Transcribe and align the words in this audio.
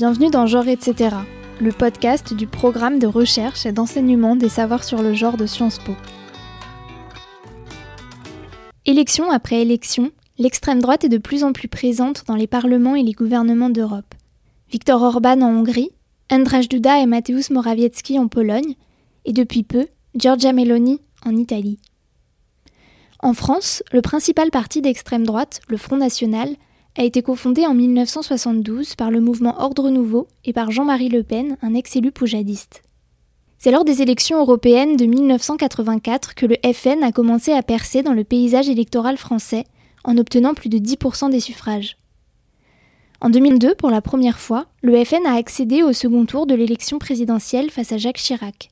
Bienvenue 0.00 0.30
dans 0.30 0.46
Genre 0.46 0.66
etc., 0.66 1.14
le 1.60 1.72
podcast 1.72 2.32
du 2.32 2.46
programme 2.46 2.98
de 2.98 3.06
recherche 3.06 3.66
et 3.66 3.72
d'enseignement 3.72 4.34
des 4.34 4.48
savoirs 4.48 4.82
sur 4.82 5.02
le 5.02 5.12
genre 5.12 5.36
de 5.36 5.44
Sciences 5.44 5.78
Po. 5.78 5.92
Élection 8.86 9.30
après 9.30 9.60
élection, 9.60 10.10
l'extrême 10.38 10.80
droite 10.80 11.04
est 11.04 11.10
de 11.10 11.18
plus 11.18 11.44
en 11.44 11.52
plus 11.52 11.68
présente 11.68 12.24
dans 12.26 12.34
les 12.34 12.46
parlements 12.46 12.94
et 12.94 13.02
les 13.02 13.12
gouvernements 13.12 13.68
d'Europe. 13.68 14.14
Viktor 14.70 15.02
Orban 15.02 15.42
en 15.42 15.54
Hongrie, 15.54 15.90
Andrzej 16.32 16.70
Duda 16.70 16.98
et 17.02 17.04
Mateusz 17.04 17.50
Morawiecki 17.50 18.18
en 18.18 18.28
Pologne, 18.28 18.76
et 19.26 19.34
depuis 19.34 19.64
peu, 19.64 19.86
Giorgia 20.14 20.54
Meloni 20.54 20.98
en 21.26 21.36
Italie. 21.36 21.78
En 23.18 23.34
France, 23.34 23.82
le 23.92 24.00
principal 24.00 24.50
parti 24.50 24.80
d'extrême 24.80 25.26
droite, 25.26 25.60
le 25.68 25.76
Front 25.76 25.98
National, 25.98 26.56
a 26.96 27.04
été 27.04 27.22
cofondé 27.22 27.66
en 27.66 27.74
1972 27.74 28.94
par 28.94 29.10
le 29.10 29.20
mouvement 29.20 29.60
Ordre 29.60 29.90
Nouveau 29.90 30.28
et 30.44 30.52
par 30.52 30.70
Jean-Marie 30.70 31.08
Le 31.08 31.22
Pen, 31.22 31.56
un 31.62 31.74
ex-élu 31.74 32.10
poujadiste. 32.10 32.82
C'est 33.58 33.70
lors 33.70 33.84
des 33.84 34.02
élections 34.02 34.40
européennes 34.40 34.96
de 34.96 35.04
1984 35.04 36.34
que 36.34 36.46
le 36.46 36.56
FN 36.72 37.02
a 37.02 37.12
commencé 37.12 37.52
à 37.52 37.62
percer 37.62 38.02
dans 38.02 38.14
le 38.14 38.24
paysage 38.24 38.68
électoral 38.68 39.18
français 39.18 39.66
en 40.02 40.16
obtenant 40.16 40.54
plus 40.54 40.70
de 40.70 40.78
10% 40.78 41.30
des 41.30 41.40
suffrages. 41.40 41.98
En 43.20 43.28
2002, 43.28 43.74
pour 43.74 43.90
la 43.90 44.00
première 44.00 44.38
fois, 44.38 44.66
le 44.80 45.04
FN 45.04 45.26
a 45.26 45.34
accédé 45.34 45.82
au 45.82 45.92
second 45.92 46.24
tour 46.24 46.46
de 46.46 46.54
l'élection 46.54 46.98
présidentielle 46.98 47.70
face 47.70 47.92
à 47.92 47.98
Jacques 47.98 48.16
Chirac. 48.16 48.70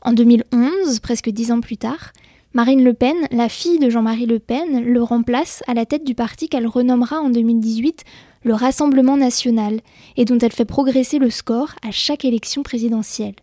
En 0.00 0.14
2011, 0.14 1.00
presque 1.00 1.28
dix 1.28 1.52
ans 1.52 1.60
plus 1.60 1.76
tard, 1.76 2.12
Marine 2.54 2.84
Le 2.84 2.92
Pen, 2.92 3.16
la 3.30 3.48
fille 3.48 3.78
de 3.78 3.88
Jean-Marie 3.88 4.26
Le 4.26 4.38
Pen, 4.38 4.84
le 4.84 5.02
remplace 5.02 5.62
à 5.66 5.72
la 5.72 5.86
tête 5.86 6.04
du 6.04 6.14
parti 6.14 6.50
qu'elle 6.50 6.66
renommera 6.66 7.18
en 7.18 7.30
2018 7.30 8.04
le 8.44 8.52
Rassemblement 8.52 9.16
national 9.16 9.80
et 10.18 10.26
dont 10.26 10.38
elle 10.38 10.52
fait 10.52 10.66
progresser 10.66 11.18
le 11.18 11.30
score 11.30 11.70
à 11.82 11.90
chaque 11.90 12.26
élection 12.26 12.62
présidentielle. 12.62 13.36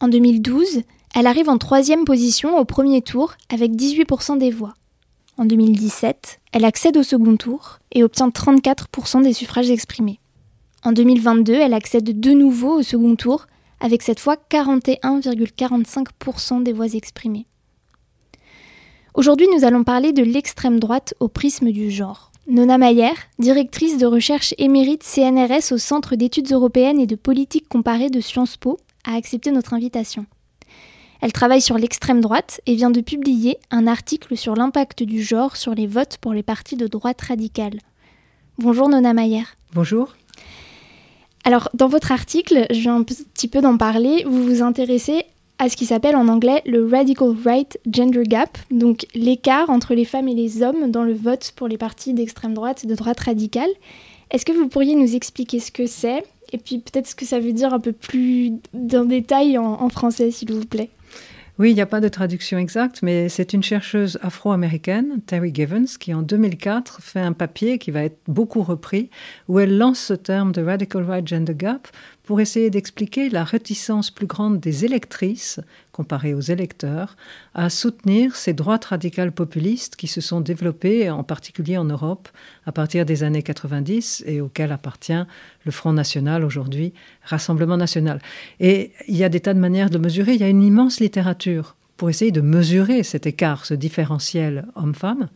En 0.00 0.06
2012, 0.06 0.82
elle 1.16 1.26
arrive 1.26 1.48
en 1.48 1.58
troisième 1.58 2.04
position 2.04 2.58
au 2.58 2.64
premier 2.64 3.02
tour 3.02 3.34
avec 3.52 3.72
18% 3.72 4.38
des 4.38 4.52
voix. 4.52 4.74
En 5.36 5.44
2017, 5.44 6.38
elle 6.52 6.64
accède 6.64 6.96
au 6.96 7.02
second 7.02 7.36
tour 7.36 7.80
et 7.90 8.04
obtient 8.04 8.28
34% 8.28 9.24
des 9.24 9.32
suffrages 9.32 9.70
exprimés. 9.70 10.20
En 10.84 10.92
2022, 10.92 11.54
elle 11.54 11.74
accède 11.74 12.20
de 12.20 12.30
nouveau 12.30 12.78
au 12.78 12.82
second 12.82 13.16
tour 13.16 13.48
avec 13.80 14.02
cette 14.02 14.20
fois 14.20 14.36
41,45% 14.48 16.62
des 16.62 16.72
voix 16.72 16.94
exprimées. 16.94 17.46
Aujourd'hui, 19.14 19.46
nous 19.54 19.66
allons 19.66 19.84
parler 19.84 20.14
de 20.14 20.22
l'extrême 20.22 20.80
droite 20.80 21.12
au 21.20 21.28
prisme 21.28 21.70
du 21.70 21.90
genre. 21.90 22.32
Nona 22.48 22.78
Mayer, 22.78 23.12
directrice 23.38 23.98
de 23.98 24.06
recherche 24.06 24.54
émérite 24.56 25.02
CNRS 25.04 25.72
au 25.72 25.76
Centre 25.76 26.16
d'études 26.16 26.50
européennes 26.50 26.98
et 26.98 27.06
de 27.06 27.14
politique 27.14 27.68
comparée 27.68 28.08
de 28.08 28.22
Sciences 28.22 28.56
Po, 28.56 28.78
a 29.04 29.14
accepté 29.14 29.50
notre 29.50 29.74
invitation. 29.74 30.24
Elle 31.20 31.34
travaille 31.34 31.60
sur 31.60 31.76
l'extrême 31.76 32.22
droite 32.22 32.62
et 32.64 32.74
vient 32.74 32.90
de 32.90 33.02
publier 33.02 33.58
un 33.70 33.86
article 33.86 34.34
sur 34.34 34.56
l'impact 34.56 35.02
du 35.02 35.22
genre 35.22 35.56
sur 35.56 35.74
les 35.74 35.86
votes 35.86 36.16
pour 36.16 36.32
les 36.32 36.42
partis 36.42 36.76
de 36.76 36.86
droite 36.86 37.20
radicale. 37.20 37.80
Bonjour 38.56 38.88
Nona 38.88 39.12
Mayer. 39.12 39.44
Bonjour. 39.74 40.16
Alors, 41.44 41.68
dans 41.74 41.88
votre 41.88 42.12
article, 42.12 42.66
je 42.70 42.80
viens 42.80 42.96
un 42.96 43.02
petit 43.02 43.48
peu 43.48 43.60
d'en 43.60 43.76
parler, 43.76 44.24
vous 44.26 44.42
vous 44.42 44.62
intéressez 44.62 45.26
à 45.62 45.68
ce 45.68 45.76
qui 45.76 45.86
s'appelle 45.86 46.16
en 46.16 46.26
anglais 46.26 46.60
le 46.66 46.84
Radical 46.84 47.36
Right 47.44 47.78
Gender 47.88 48.24
Gap, 48.24 48.58
donc 48.72 49.06
l'écart 49.14 49.70
entre 49.70 49.94
les 49.94 50.04
femmes 50.04 50.26
et 50.26 50.34
les 50.34 50.60
hommes 50.60 50.90
dans 50.90 51.04
le 51.04 51.12
vote 51.12 51.52
pour 51.54 51.68
les 51.68 51.78
partis 51.78 52.14
d'extrême 52.14 52.52
droite 52.52 52.82
et 52.82 52.88
de 52.88 52.96
droite 52.96 53.20
radicale. 53.20 53.70
Est-ce 54.32 54.44
que 54.44 54.50
vous 54.50 54.66
pourriez 54.66 54.96
nous 54.96 55.14
expliquer 55.14 55.60
ce 55.60 55.70
que 55.70 55.86
c'est? 55.86 56.24
Et 56.52 56.58
puis 56.58 56.80
peut-être 56.80 57.06
ce 57.06 57.14
que 57.14 57.24
ça 57.24 57.38
veut 57.38 57.52
dire 57.52 57.72
un 57.72 57.78
peu 57.78 57.92
plus 57.92 58.54
d'un 58.74 59.04
détail 59.04 59.56
en, 59.56 59.80
en 59.80 59.88
français, 59.88 60.32
s'il 60.32 60.52
vous 60.52 60.66
plaît? 60.66 60.90
Oui, 61.60 61.70
il 61.70 61.74
n'y 61.74 61.80
a 61.80 61.86
pas 61.86 62.00
de 62.00 62.08
traduction 62.08 62.58
exacte, 62.58 63.00
mais 63.02 63.28
c'est 63.28 63.52
une 63.52 63.62
chercheuse 63.62 64.18
afro-américaine, 64.22 65.20
Terry 65.26 65.54
Givens, 65.54 65.96
qui 66.00 66.14
en 66.14 66.22
2004 66.22 67.00
fait 67.02 67.20
un 67.20 67.34
papier 67.34 67.78
qui 67.78 67.90
va 67.90 68.02
être 68.02 68.18
beaucoup 68.26 68.62
repris, 68.62 69.10
où 69.48 69.60
elle 69.60 69.76
lance 69.76 70.00
ce 70.00 70.14
terme 70.14 70.50
de 70.50 70.62
Radical 70.62 71.04
Right 71.04 71.28
Gender 71.28 71.54
Gap 71.54 71.88
pour 72.24 72.40
essayer 72.40 72.70
d'expliquer 72.70 73.28
la 73.28 73.44
réticence 73.44 74.10
plus 74.10 74.26
grande 74.26 74.60
des 74.60 74.84
électrices, 74.84 75.60
comparée 75.90 76.34
aux 76.34 76.40
électeurs, 76.40 77.16
à 77.54 77.68
soutenir 77.68 78.36
ces 78.36 78.52
droites 78.52 78.84
radicales 78.86 79.32
populistes 79.32 79.96
qui 79.96 80.06
se 80.06 80.20
sont 80.20 80.40
développées, 80.40 81.10
en 81.10 81.24
particulier 81.24 81.76
en 81.76 81.84
Europe, 81.84 82.28
à 82.64 82.72
partir 82.72 83.04
des 83.04 83.24
années 83.24 83.42
90 83.42 84.24
et 84.26 84.40
auxquelles 84.40 84.72
appartient 84.72 85.12
le 85.64 85.72
Front 85.72 85.92
National 85.92 86.44
aujourd'hui, 86.44 86.92
Rassemblement 87.24 87.76
National. 87.76 88.20
Et 88.60 88.92
il 89.08 89.16
y 89.16 89.24
a 89.24 89.28
des 89.28 89.40
tas 89.40 89.54
de 89.54 89.58
manières 89.58 89.90
de 89.90 89.98
mesurer. 89.98 90.34
Il 90.34 90.40
y 90.40 90.44
a 90.44 90.48
une 90.48 90.62
immense 90.62 91.00
littérature 91.00 91.76
pour 91.96 92.08
essayer 92.08 92.32
de 92.32 92.40
mesurer 92.40 93.02
cet 93.02 93.26
écart, 93.26 93.66
ce 93.66 93.74
différentiel 93.74 94.66
homme-femme. 94.76 95.28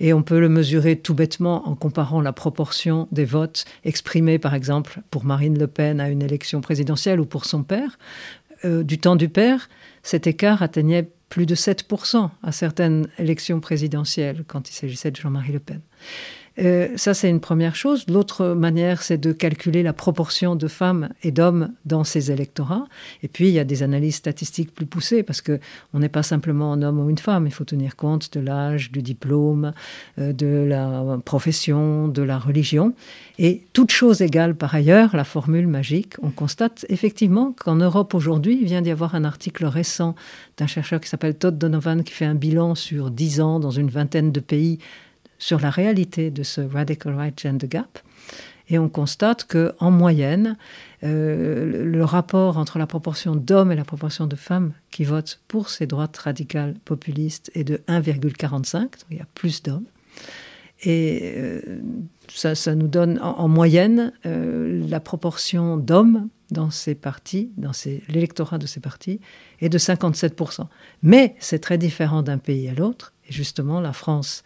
Et 0.00 0.12
on 0.12 0.22
peut 0.22 0.40
le 0.40 0.48
mesurer 0.48 0.96
tout 0.96 1.14
bêtement 1.14 1.68
en 1.68 1.74
comparant 1.74 2.20
la 2.20 2.32
proportion 2.32 3.08
des 3.12 3.24
votes 3.24 3.64
exprimés, 3.84 4.38
par 4.38 4.54
exemple, 4.54 5.00
pour 5.10 5.24
Marine 5.24 5.58
Le 5.58 5.66
Pen 5.66 6.00
à 6.00 6.08
une 6.08 6.22
élection 6.22 6.60
présidentielle 6.60 7.20
ou 7.20 7.26
pour 7.26 7.44
son 7.44 7.62
père. 7.62 7.98
Euh, 8.64 8.82
du 8.82 8.98
temps 8.98 9.16
du 9.16 9.28
père, 9.28 9.68
cet 10.02 10.26
écart 10.26 10.62
atteignait 10.62 11.08
plus 11.28 11.46
de 11.46 11.54
7% 11.54 12.30
à 12.42 12.52
certaines 12.52 13.08
élections 13.18 13.60
présidentielles 13.60 14.44
quand 14.46 14.68
il 14.68 14.74
s'agissait 14.74 15.10
de 15.10 15.16
Jean-Marie 15.16 15.52
Le 15.52 15.60
Pen. 15.60 15.80
Euh, 16.58 16.88
ça, 16.96 17.14
c'est 17.14 17.30
une 17.30 17.40
première 17.40 17.74
chose. 17.74 18.04
L'autre 18.08 18.48
manière, 18.48 19.02
c'est 19.02 19.18
de 19.18 19.32
calculer 19.32 19.82
la 19.82 19.92
proportion 19.92 20.54
de 20.54 20.68
femmes 20.68 21.08
et 21.22 21.30
d'hommes 21.30 21.72
dans 21.86 22.04
ces 22.04 22.30
électorats. 22.30 22.86
Et 23.22 23.28
puis, 23.28 23.48
il 23.48 23.54
y 23.54 23.58
a 23.58 23.64
des 23.64 23.82
analyses 23.82 24.16
statistiques 24.16 24.74
plus 24.74 24.86
poussées 24.86 25.22
parce 25.22 25.40
que 25.40 25.58
on 25.94 26.00
n'est 26.00 26.08
pas 26.08 26.22
simplement 26.22 26.72
un 26.72 26.82
homme 26.82 27.00
ou 27.00 27.08
une 27.08 27.18
femme. 27.18 27.46
Il 27.46 27.52
faut 27.52 27.64
tenir 27.64 27.96
compte 27.96 28.32
de 28.34 28.40
l'âge, 28.40 28.92
du 28.92 29.02
diplôme, 29.02 29.72
euh, 30.18 30.32
de 30.32 30.66
la 30.68 31.18
profession, 31.24 32.08
de 32.08 32.22
la 32.22 32.38
religion. 32.38 32.94
Et 33.38 33.62
toute 33.72 33.90
chose 33.90 34.20
égale 34.20 34.54
par 34.54 34.74
ailleurs, 34.74 35.16
la 35.16 35.24
formule 35.24 35.66
magique, 35.66 36.14
on 36.22 36.30
constate 36.30 36.84
effectivement 36.88 37.54
qu'en 37.58 37.76
Europe 37.76 38.14
aujourd'hui, 38.14 38.58
il 38.60 38.66
vient 38.66 38.82
d'y 38.82 38.90
avoir 38.90 39.14
un 39.14 39.24
article 39.24 39.64
récent 39.64 40.14
d'un 40.58 40.66
chercheur 40.66 41.00
qui 41.00 41.08
s'appelle 41.08 41.34
Todd 41.34 41.56
Donovan 41.56 42.04
qui 42.04 42.12
fait 42.12 42.24
un 42.24 42.34
bilan 42.34 42.74
sur 42.74 43.10
dix 43.10 43.40
ans 43.40 43.58
dans 43.58 43.70
une 43.70 43.88
vingtaine 43.88 44.32
de 44.32 44.40
pays 44.40 44.78
sur 45.42 45.58
la 45.58 45.70
réalité 45.70 46.30
de 46.30 46.44
ce 46.44 46.60
Radical 46.60 47.16
Right 47.16 47.38
Gender 47.38 47.66
Gap. 47.66 47.98
Et 48.68 48.78
on 48.78 48.88
constate 48.88 49.44
que, 49.44 49.74
en 49.80 49.90
moyenne, 49.90 50.56
euh, 51.02 51.84
le 51.84 52.04
rapport 52.04 52.58
entre 52.58 52.78
la 52.78 52.86
proportion 52.86 53.34
d'hommes 53.34 53.72
et 53.72 53.74
la 53.74 53.84
proportion 53.84 54.28
de 54.28 54.36
femmes 54.36 54.72
qui 54.92 55.02
votent 55.02 55.40
pour 55.48 55.68
ces 55.68 55.88
droites 55.88 56.16
radicales 56.16 56.74
populistes 56.84 57.50
est 57.54 57.64
de 57.64 57.78
1,45. 57.88 58.86
Il 59.10 59.16
y 59.16 59.20
a 59.20 59.26
plus 59.34 59.64
d'hommes. 59.64 59.86
Et 60.84 61.34
euh, 61.36 61.80
ça, 62.28 62.76
nous 62.76 62.86
donne 62.86 63.18
en, 63.20 63.48
moyenne 63.48 64.12
euh, 64.26 64.86
la 64.88 65.00
proportion 65.00 65.76
d'hommes 65.76 66.28
dans 66.52 66.70
ces 66.70 66.94
partis, 66.94 67.50
dans 67.56 67.72
l'électorat 68.08 68.58
de 68.58 68.66
ces 68.66 68.78
partis, 68.78 69.20
est 69.60 69.68
de 69.68 69.78
57%. 69.78 70.68
Mais 71.02 71.34
c'est 71.40 71.58
très 71.58 71.78
différent 71.78 72.22
d'un 72.22 72.38
pays 72.38 72.68
à 72.68 72.74
l'autre. 72.74 73.12
Et 73.28 73.32
justement, 73.32 73.80
la 73.80 73.92
France 73.92 74.44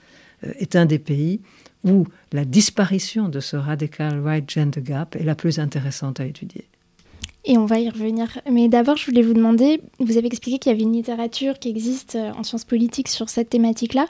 est 0.58 0.76
un 0.76 0.86
des 0.86 0.98
pays 0.98 1.40
où 1.84 2.06
la 2.32 2.44
disparition 2.44 3.28
de 3.28 3.40
ce 3.40 3.56
radical 3.56 4.20
right 4.20 4.48
gender 4.50 4.80
gap 4.82 5.16
est 5.16 5.24
la 5.24 5.34
plus 5.34 5.58
intéressante 5.58 6.20
à 6.20 6.26
étudier. 6.26 6.66
Et 7.48 7.56
on 7.56 7.64
va 7.64 7.78
y 7.78 7.88
revenir. 7.88 8.40
Mais 8.50 8.68
d'abord, 8.68 8.96
je 8.96 9.06
voulais 9.06 9.22
vous 9.22 9.32
demander, 9.32 9.80
vous 10.00 10.18
avez 10.18 10.26
expliqué 10.26 10.58
qu'il 10.58 10.72
y 10.72 10.74
avait 10.74 10.82
une 10.82 10.92
littérature 10.92 11.60
qui 11.60 11.68
existe 11.68 12.16
euh, 12.16 12.32
en 12.32 12.42
sciences 12.42 12.64
politiques 12.64 13.06
sur 13.06 13.28
cette 13.28 13.50
thématique-là. 13.50 14.06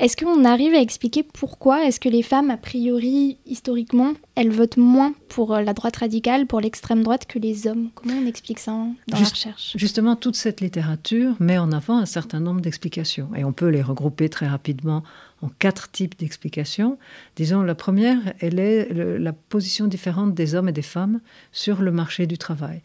Est-ce 0.00 0.16
qu'on 0.16 0.44
arrive 0.44 0.74
à 0.74 0.80
expliquer 0.80 1.22
pourquoi 1.22 1.86
est-ce 1.86 2.00
que 2.00 2.08
les 2.08 2.22
femmes, 2.22 2.50
a 2.50 2.56
priori, 2.56 3.38
historiquement, 3.46 4.14
elles 4.34 4.50
votent 4.50 4.78
moins 4.78 5.14
pour 5.28 5.54
euh, 5.54 5.62
la 5.62 5.72
droite 5.72 5.98
radicale, 5.98 6.46
pour 6.46 6.60
l'extrême 6.60 7.04
droite 7.04 7.26
que 7.26 7.38
les 7.38 7.68
hommes? 7.68 7.90
Comment 7.94 8.14
on 8.20 8.26
explique 8.26 8.58
ça 8.58 8.72
dans 8.72 9.18
la 9.18 9.18
recherche? 9.18 9.72
Justement, 9.76 10.16
toute 10.16 10.34
cette 10.34 10.60
littérature 10.60 11.36
met 11.38 11.58
en 11.58 11.70
avant 11.70 11.98
un 11.98 12.06
certain 12.06 12.40
nombre 12.40 12.60
d'explications. 12.60 13.28
Et 13.36 13.44
on 13.44 13.52
peut 13.52 13.68
les 13.68 13.82
regrouper 13.82 14.28
très 14.28 14.48
rapidement 14.48 15.04
en 15.42 15.48
quatre 15.58 15.90
types 15.90 16.18
d'explications. 16.18 16.98
Disons, 17.36 17.62
la 17.62 17.74
première, 17.74 18.18
elle 18.40 18.58
est 18.58 18.92
la 18.92 19.32
position 19.32 19.86
différente 19.86 20.34
des 20.34 20.54
hommes 20.54 20.68
et 20.68 20.72
des 20.72 20.82
femmes 20.82 21.20
sur 21.52 21.82
le 21.82 21.90
marché 21.90 22.26
du 22.26 22.36
travail. 22.38 22.82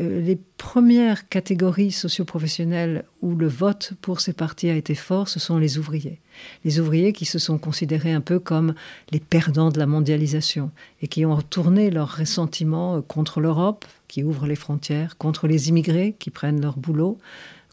Euh, 0.00 0.20
les 0.20 0.38
premières 0.56 1.28
catégories 1.28 1.92
socioprofessionnelles 1.92 3.04
où 3.20 3.34
le 3.34 3.48
vote 3.48 3.92
pour 4.00 4.20
ces 4.20 4.32
partis 4.32 4.70
a 4.70 4.74
été 4.74 4.94
fort, 4.94 5.28
ce 5.28 5.40
sont 5.40 5.58
les 5.58 5.78
ouvriers. 5.78 6.20
Les 6.64 6.80
ouvriers 6.80 7.12
qui 7.12 7.24
se 7.24 7.38
sont 7.38 7.58
considérés 7.58 8.12
un 8.12 8.20
peu 8.20 8.38
comme 8.38 8.74
les 9.10 9.20
perdants 9.20 9.70
de 9.70 9.78
la 9.78 9.86
mondialisation 9.86 10.70
et 11.02 11.08
qui 11.08 11.26
ont 11.26 11.34
retourné 11.34 11.90
leur 11.90 12.16
ressentiment 12.16 13.02
contre 13.02 13.40
l'Europe, 13.40 13.84
qui 14.06 14.24
ouvre 14.24 14.46
les 14.46 14.56
frontières, 14.56 15.18
contre 15.18 15.46
les 15.46 15.68
immigrés 15.68 16.16
qui 16.18 16.30
prennent 16.30 16.60
leur 16.60 16.78
boulot, 16.78 17.18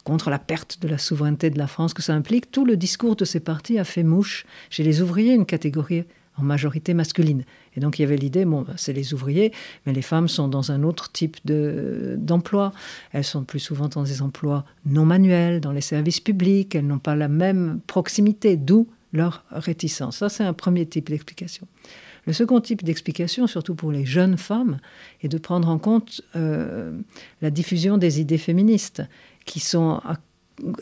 contre 0.06 0.30
la 0.30 0.40
perte 0.40 0.82
de 0.82 0.88
la 0.88 0.98
souveraineté 0.98 1.50
de 1.50 1.58
la 1.58 1.68
France 1.68 1.94
que 1.94 2.02
ça 2.02 2.14
implique, 2.14 2.52
tout 2.52 2.64
le 2.64 2.78
discours 2.78 3.18
de 3.18 3.26
ces 3.26 3.42
partis 3.42 3.78
a 3.78 3.84
fait 3.84 4.04
mouche 4.04 4.46
chez 4.70 4.84
les 4.84 5.02
ouvriers, 5.02 5.34
une 5.34 5.46
catégorie 5.46 6.06
en 6.38 6.44
majorité 6.44 6.94
masculine. 6.94 7.44
Et 7.76 7.80
donc 7.80 7.98
il 7.98 8.04
y 8.04 8.06
avait 8.06 8.18
l'idée, 8.18 8.46
bon, 8.46 8.66
c'est 8.78 8.94
les 8.94 9.14
ouvriers, 9.14 9.52
mais 9.86 9.94
les 9.94 10.02
femmes 10.02 10.28
sont 10.28 10.48
dans 10.48 10.72
un 10.72 10.84
autre 10.84 11.12
type 11.12 11.38
d'emploi. 11.46 12.72
elles 13.12 13.24
sont 13.24 13.44
plus 13.44 13.60
souvent 13.60 13.88
dans 13.88 14.04
des 14.04 14.22
emplois 14.22 14.64
non 14.86 15.06
manuels, 15.06 15.60
dans 15.60 15.72
les 15.72 15.82
services 15.82 16.20
publics, 16.20 16.76
elles 16.76 16.88
n'ont 16.88 17.00
pas 17.00 17.16
la 17.16 17.28
même 17.28 17.80
proximité, 17.88 18.58
d'où 18.58 18.88
leur 19.12 19.44
réticence. 19.50 20.18
Ça, 20.18 20.30
c'est 20.30 20.44
un 20.44 20.54
premier 20.54 20.86
type 20.86 21.10
d'explication. 21.10 21.68
Le 22.26 22.34
second 22.34 22.60
type 22.60 22.84
d'explication, 22.84 23.48
surtout 23.48 23.76
pour 23.76 23.92
les 23.92 24.06
jeunes 24.06 24.38
femmes, 24.38 24.80
est 25.22 25.28
de 25.28 25.38
prendre 25.38 25.70
en 25.70 25.78
compte 25.78 26.22
euh, 26.36 27.00
la 27.42 27.52
diffusion 27.52 27.98
des 27.98 28.20
idées 28.20 28.38
féministes, 28.38 29.04
qui 29.46 29.60
sont 29.60 30.02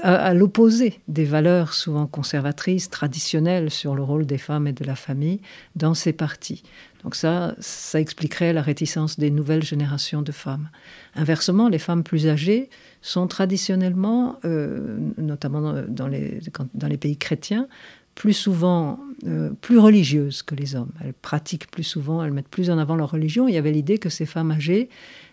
à 0.01 0.33
l'opposé 0.33 0.99
des 1.07 1.25
valeurs 1.25 1.73
souvent 1.73 2.05
conservatrices, 2.05 2.89
traditionnelles 2.89 3.71
sur 3.71 3.95
le 3.95 4.03
rôle 4.03 4.25
des 4.25 4.37
femmes 4.37 4.67
et 4.67 4.73
de 4.73 4.85
la 4.85 4.95
famille 4.95 5.39
dans 5.75 5.93
ces 5.93 6.13
partis. 6.13 6.63
Donc 7.03 7.15
ça, 7.15 7.55
ça 7.59 7.99
expliquerait 7.99 8.53
la 8.53 8.61
réticence 8.61 9.19
des 9.19 9.31
nouvelles 9.31 9.63
générations 9.63 10.21
de 10.21 10.31
femmes. 10.31 10.69
Inversement, 11.15 11.69
les 11.69 11.79
femmes 11.79 12.03
plus 12.03 12.27
âgées 12.27 12.69
sont 13.01 13.27
traditionnellement, 13.27 14.37
euh, 14.45 14.97
notamment 15.17 15.73
dans 15.87 16.07
les 16.07 16.97
pays 16.97 17.17
chrétiens, 17.17 17.67
plus 18.15 18.33
souvent 18.33 18.99
euh, 19.25 19.51
plus 19.61 19.77
religieuses 19.77 20.43
que 20.43 20.53
les 20.53 20.75
hommes. 20.75 20.91
Elles 21.01 21.13
pratiquent 21.13 21.71
plus 21.71 21.83
souvent, 21.83 22.23
elles 22.23 22.33
mettent 22.33 22.49
plus 22.49 22.69
en 22.69 22.77
avant 22.77 22.95
leur 22.95 23.11
religion. 23.11 23.47
Il 23.47 23.53
y 23.53 23.57
avait 23.57 23.71
l'idée 23.71 23.97
que 23.97 24.09
ces 24.09 24.25
femmes 24.25 24.51
âgées 24.51 24.89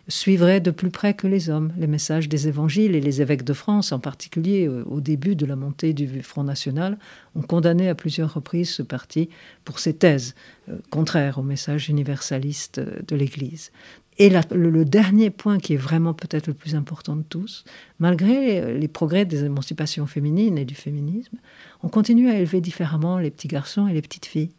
suivraient 0.07 0.61
de 0.61 0.71
plus 0.71 0.91
près 0.91 1.15
que 1.15 1.27
les 1.27 1.51
hommes 1.51 1.73
les 1.77 1.87
messages 1.87 2.29
des 2.29 2.49
évangiles 2.49 2.95
et 2.95 3.01
les 3.01 3.21
évêques 3.21 3.45
de 3.45 3.53
France, 3.53 3.93
en 3.93 3.99
particulier 3.99 4.69
euh, 4.69 4.85
au 4.85 5.01
début 5.01 5.35
de 5.35 5.45
la 5.45 5.57
montée 5.57 5.93
du 5.93 6.23
Front 6.23 6.45
National, 6.45 6.99
ont 7.35 7.43
condamné 7.43 7.89
à 7.89 7.95
plusieurs 7.95 8.35
reprises 8.35 8.71
ce 8.71 8.83
parti 8.83 9.29
pour 9.65 9.79
ses 9.79 9.95
thèses 9.95 10.35
euh, 10.69 10.79
contraires 10.91 11.39
au 11.39 11.43
message 11.43 11.89
universaliste 11.89 12.81
de 12.81 13.17
l'Église. 13.17 13.73
Et 14.21 14.29
le, 14.29 14.85
dernier 14.85 15.31
point 15.31 15.59
qui 15.59 15.73
est 15.73 15.79
vraiment 15.79 16.13
peut-être 16.13 16.47
le 16.47 16.53
plus 16.53 16.75
important 16.75 17.17
de 17.17 17.23
tous, 17.23 17.65
malgré 17.99 18.79
les 18.79 18.87
progrès 18.87 19.25
des 19.25 19.45
émancipations 19.45 20.07
féminines 20.07 20.59
et 20.59 20.67
du 20.67 20.75
féminisme, 20.75 21.39
on 21.83 21.89
continue 21.89 22.29
à 22.29 22.37
élever 22.37 22.61
différemment 22.61 23.17
les 23.17 23.31
petits 23.31 23.49
garçons 23.49 23.89
et 23.89 23.95
les 23.95 24.03
petites 24.03 24.27
filles. 24.27 24.51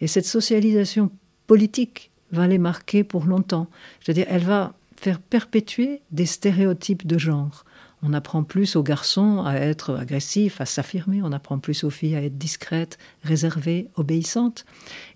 Et 0.00 0.08
cette 0.08 0.26
socialisation 0.26 1.12
politique 1.46 2.10
va 2.32 2.48
les 2.48 2.58
marquer 2.58 3.04
pour 3.04 3.24
longtemps. 3.24 3.68
C'est-à-dire, 4.00 4.26
elle 4.28 4.42
va 4.42 4.74
faire 4.96 5.20
perpétuer 5.20 6.02
des 6.10 6.26
stéréotypes 6.26 7.06
de 7.06 7.18
genre. 7.18 7.64
On 8.02 8.12
apprend 8.12 8.44
plus 8.44 8.76
aux 8.76 8.82
garçons 8.84 9.42
à 9.44 9.54
être 9.54 9.96
agressifs, 9.96 10.60
à 10.60 10.66
s'affirmer, 10.66 11.20
on 11.22 11.32
apprend 11.32 11.58
plus 11.58 11.82
aux 11.82 11.90
filles 11.90 12.14
à 12.14 12.22
être 12.22 12.38
discrètes, 12.38 12.96
réservées, 13.24 13.88
obéissantes. 13.96 14.64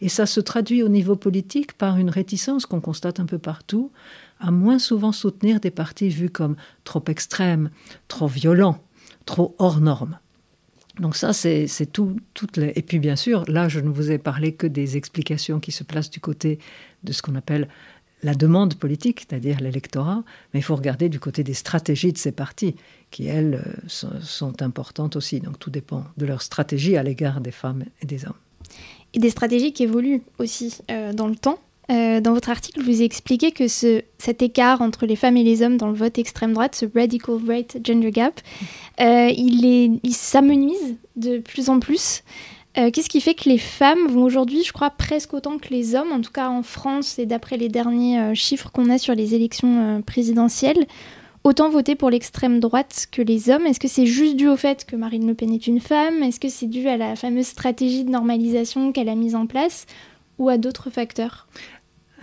Et 0.01 0.09
ça 0.09 0.27
se 0.27 0.41
traduit 0.41 0.83
au 0.83 0.89
niveau 0.89 1.15
politique 1.15 1.75
par 1.75 1.97
une 1.97 2.11
réticence 2.11 2.67
qu'on 2.67 2.81
constate 2.81 3.21
un 3.21 3.27
peu 3.27 3.39
partout, 3.39 3.93
à 4.41 4.51
moins 4.51 4.81
souvent 4.81 5.13
soutenir 5.13 5.61
des 5.61 5.71
partis 5.71 6.09
vus 6.09 6.31
comme 6.31 6.57
trop 6.83 7.05
extrêmes, 7.07 7.71
trop 8.09 8.27
violents, 8.27 8.83
trop 9.27 9.55
hors 9.59 9.81
normes. 9.81 10.19
Donc 11.01 11.17
ça, 11.17 11.33
c'est 11.33 11.69
tout. 11.91 12.17
Et 12.59 12.83
puis 12.83 12.99
bien 12.99 13.17
sûr, 13.17 13.45
là, 13.49 13.69
je 13.69 13.81
ne 13.81 13.89
vous 13.89 14.11
ai 14.11 14.19
parlé 14.19 14.55
que 14.55 14.67
des 14.67 14.97
explications 14.99 15.59
qui 15.59 15.73
se 15.73 15.85
placent 15.85 16.11
du 16.11 16.21
côté 16.21 16.59
de 17.03 17.13
ce 17.13 17.23
qu'on 17.23 17.35
appelle 17.35 17.69
la 18.23 18.35
demande 18.35 18.75
politique, 18.75 19.21
c'est-à-dire 19.21 19.61
l'électorat, 19.61 20.23
mais 20.53 20.61
il 20.61 20.63
faut 20.63 20.77
regarder 20.77 21.09
du 21.09 21.19
côté 21.19 21.43
des 21.43 21.55
stratégies 21.55 22.13
de 22.13 22.19
ces 22.19 22.33
partis, 22.33 22.77
qui, 23.11 23.27
elles, 23.27 23.63
euh, 23.67 24.09
sont, 24.25 24.63
importantes 24.63 25.17
aussi. 25.17 25.41
Donc 25.41 25.59
tout 25.59 25.71
dépend 25.71 26.05
de 26.17 26.27
leur 26.27 26.43
stratégie 26.43 26.97
à 26.97 27.03
l'égard 27.03 27.41
des 27.41 27.51
femmes 27.51 27.85
et 28.01 28.07
des 28.07 28.25
hommes. 28.25 28.39
Et 29.13 29.19
des 29.19 29.31
stratégies 29.31 29.73
qui 29.73 29.83
évoluent 29.83 30.23
aussi 30.39 30.79
euh, 30.91 31.13
dans 31.13 31.27
le 31.27 31.37
temps. 31.37 31.59
Euh, 31.91 32.21
dans 32.21 32.33
votre 32.33 32.49
article, 32.49 32.81
vous 32.81 33.03
expliquez 33.03 33.51
que 33.51 33.67
ce, 33.67 34.03
cet 34.17 34.41
écart 34.41 34.81
entre 34.81 35.05
les 35.05 35.17
femmes 35.17 35.37
et 35.37 35.43
les 35.43 35.63
hommes 35.63 35.77
dans 35.77 35.89
le 35.89 35.97
vote 35.97 36.17
extrême 36.17 36.53
droite, 36.53 36.77
ce 36.77 36.87
radical 36.95 37.39
right 37.47 37.77
gender 37.85 38.13
gap, 38.13 38.41
il, 38.99 40.01
il 40.03 40.15
s'amenuise 40.15 40.97
de 41.17 41.39
plus 41.39 41.69
en 41.69 41.81
plus. 41.81 42.23
Euh, 42.79 42.91
qu'est-ce 42.91 43.11
qui 43.11 43.21
fait 43.21 43.35
que 43.35 43.49
les 43.51 43.59
femmes 43.59 44.07
vont 44.09 44.23
aujourd'hui, 44.23 44.65
je 44.65 44.73
crois, 44.73 44.89
presque 44.89 45.35
autant 45.35 45.59
que 45.59 45.69
les 45.69 45.95
hommes, 45.95 46.11
en 46.11 46.23
tout 46.23 46.33
cas 46.33 46.49
en 46.49 46.63
France 46.63 47.19
et 47.19 47.27
d'après 47.27 47.59
les 47.59 47.69
derniers 47.69 48.19
euh, 48.19 48.35
chiffres 48.35 48.71
qu'on 48.73 48.89
a 48.89 48.97
sur 48.97 49.15
les 49.15 49.35
élections 49.35 49.99
euh, 49.99 50.01
présidentielles, 50.01 50.87
autant 51.45 51.69
voter 51.69 51.97
pour 51.97 52.09
l'extrême 52.09 52.61
droite 52.61 53.09
que 53.13 53.21
les 53.21 53.51
hommes? 53.51 53.67
Est-ce 53.67 53.81
que 53.81 53.89
c'est 53.89 54.07
juste 54.07 54.37
dû 54.37 54.49
au 54.49 54.57
fait 54.57 54.87
que 54.87 54.97
Marine 54.97 55.27
Le 55.27 55.35
Pen 55.35 55.53
est 55.53 55.67
une 55.67 55.81
femme? 55.81 56.23
Est-ce 56.23 56.41
que 56.41 56.49
c'est 56.49 56.67
dû 56.67 56.89
à 56.89 56.97
la 56.97 57.15
fameuse 57.15 57.47
stratégie 57.47 58.05
de 58.05 58.11
normalisation 58.11 58.93
qu'elle 58.93 59.11
a 59.11 59.17
mise 59.17 59.35
en 59.35 59.47
place 59.47 59.85
ou 60.39 60.49
à 60.49 60.57
d'autres 60.57 60.89
facteurs? 60.89 61.47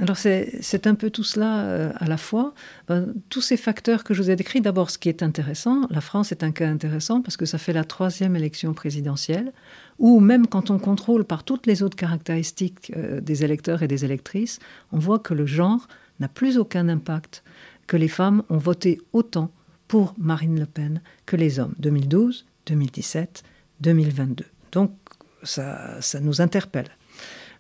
Alors 0.02 0.18
c'est 0.18 0.88
un 0.88 0.96
peu 0.96 1.10
tout 1.10 1.24
cela 1.24 1.66
euh, 1.66 1.92
à 1.98 2.08
la 2.08 2.18
fois. 2.18 2.54
Ben, 2.88 3.14
tous 3.30 3.42
ces 3.42 3.58
facteurs 3.58 4.04
que 4.04 4.14
je 4.14 4.22
vous 4.22 4.30
ai 4.30 4.36
décrits, 4.36 4.62
d'abord 4.62 4.90
ce 4.90 4.98
qui 4.98 5.10
est 5.10 5.24
intéressant, 5.24 5.88
la 5.90 6.02
France 6.02 6.32
est 6.32 6.44
un 6.44 6.52
cas 6.52 6.70
intéressant 6.70 7.22
parce 7.22 7.36
que 7.36 7.46
ça 7.46 7.58
fait 7.58 7.74
la 7.74 7.84
troisième 7.84 8.36
élection 8.36 8.74
présidentielle 8.74 9.52
où 9.98 10.20
même 10.20 10.48
quand 10.48 10.70
on 10.70 10.80
contrôle 10.80 11.26
par 11.26 11.44
toutes 11.44 11.68
les 11.68 11.84
autres 11.84 11.98
caractéristiques 11.98 12.94
euh, 12.96 13.20
des 13.20 13.44
électeurs 13.44 13.84
et 13.84 13.88
des 13.88 14.06
électrices, 14.06 14.60
on 14.94 15.00
voit 15.00 15.20
que 15.20 15.34
le 15.34 15.46
genre 15.46 15.88
n'a 16.22 16.30
plus 16.30 16.58
aucun 16.58 16.88
impact, 16.88 17.44
que 17.88 17.98
les 17.98 18.08
femmes 18.08 18.44
ont 18.50 18.58
voté 18.58 19.02
autant 19.12 19.52
pour 19.88 20.14
Marine 20.18 20.60
Le 20.60 20.66
Pen 20.66 21.02
que 21.26 21.36
les 21.36 21.60
hommes, 21.60 21.76
2012, 21.80 22.46
2017, 22.68 23.44
2022. 23.82 24.46
Donc 24.72 24.92
ça 25.44 26.00
nous 26.22 26.42
interpelle. 26.42 26.90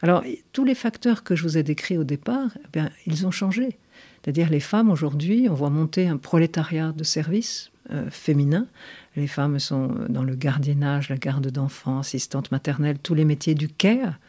Alors, 0.01 0.23
tous 0.53 0.63
les 0.63 0.75
facteurs 0.75 1.23
que 1.23 1.35
je 1.35 1.43
vous 1.43 1.57
ai 1.57 1.63
décrits 1.63 1.97
au 1.97 2.03
départ, 2.03 2.51
eh 2.57 2.67
bien, 2.71 2.89
ils 3.05 3.27
ont 3.27 3.31
changé. 3.31 3.77
C'est-à-dire, 4.21 4.49
les 4.49 4.59
femmes, 4.59 4.89
aujourd'hui, 4.89 5.47
on 5.49 5.53
voit 5.53 5.69
monter 5.69 6.07
un 6.07 6.17
prolétariat 6.17 6.93
de 6.93 7.03
services 7.03 7.71
euh, 7.91 8.09
féminin. 8.09 8.67
Les 9.15 9.27
femmes 9.27 9.59
sont 9.59 9.93
dans 10.07 10.23
le 10.23 10.35
gardiennage, 10.35 11.09
la 11.09 11.17
garde 11.17 11.51
d'enfants, 11.51 11.99
assistante 11.99 12.51
maternelle, 12.51 12.97
tous 13.01 13.13
les 13.13 13.25
métiers 13.25 13.55
du 13.55 13.67
care, 13.67 14.19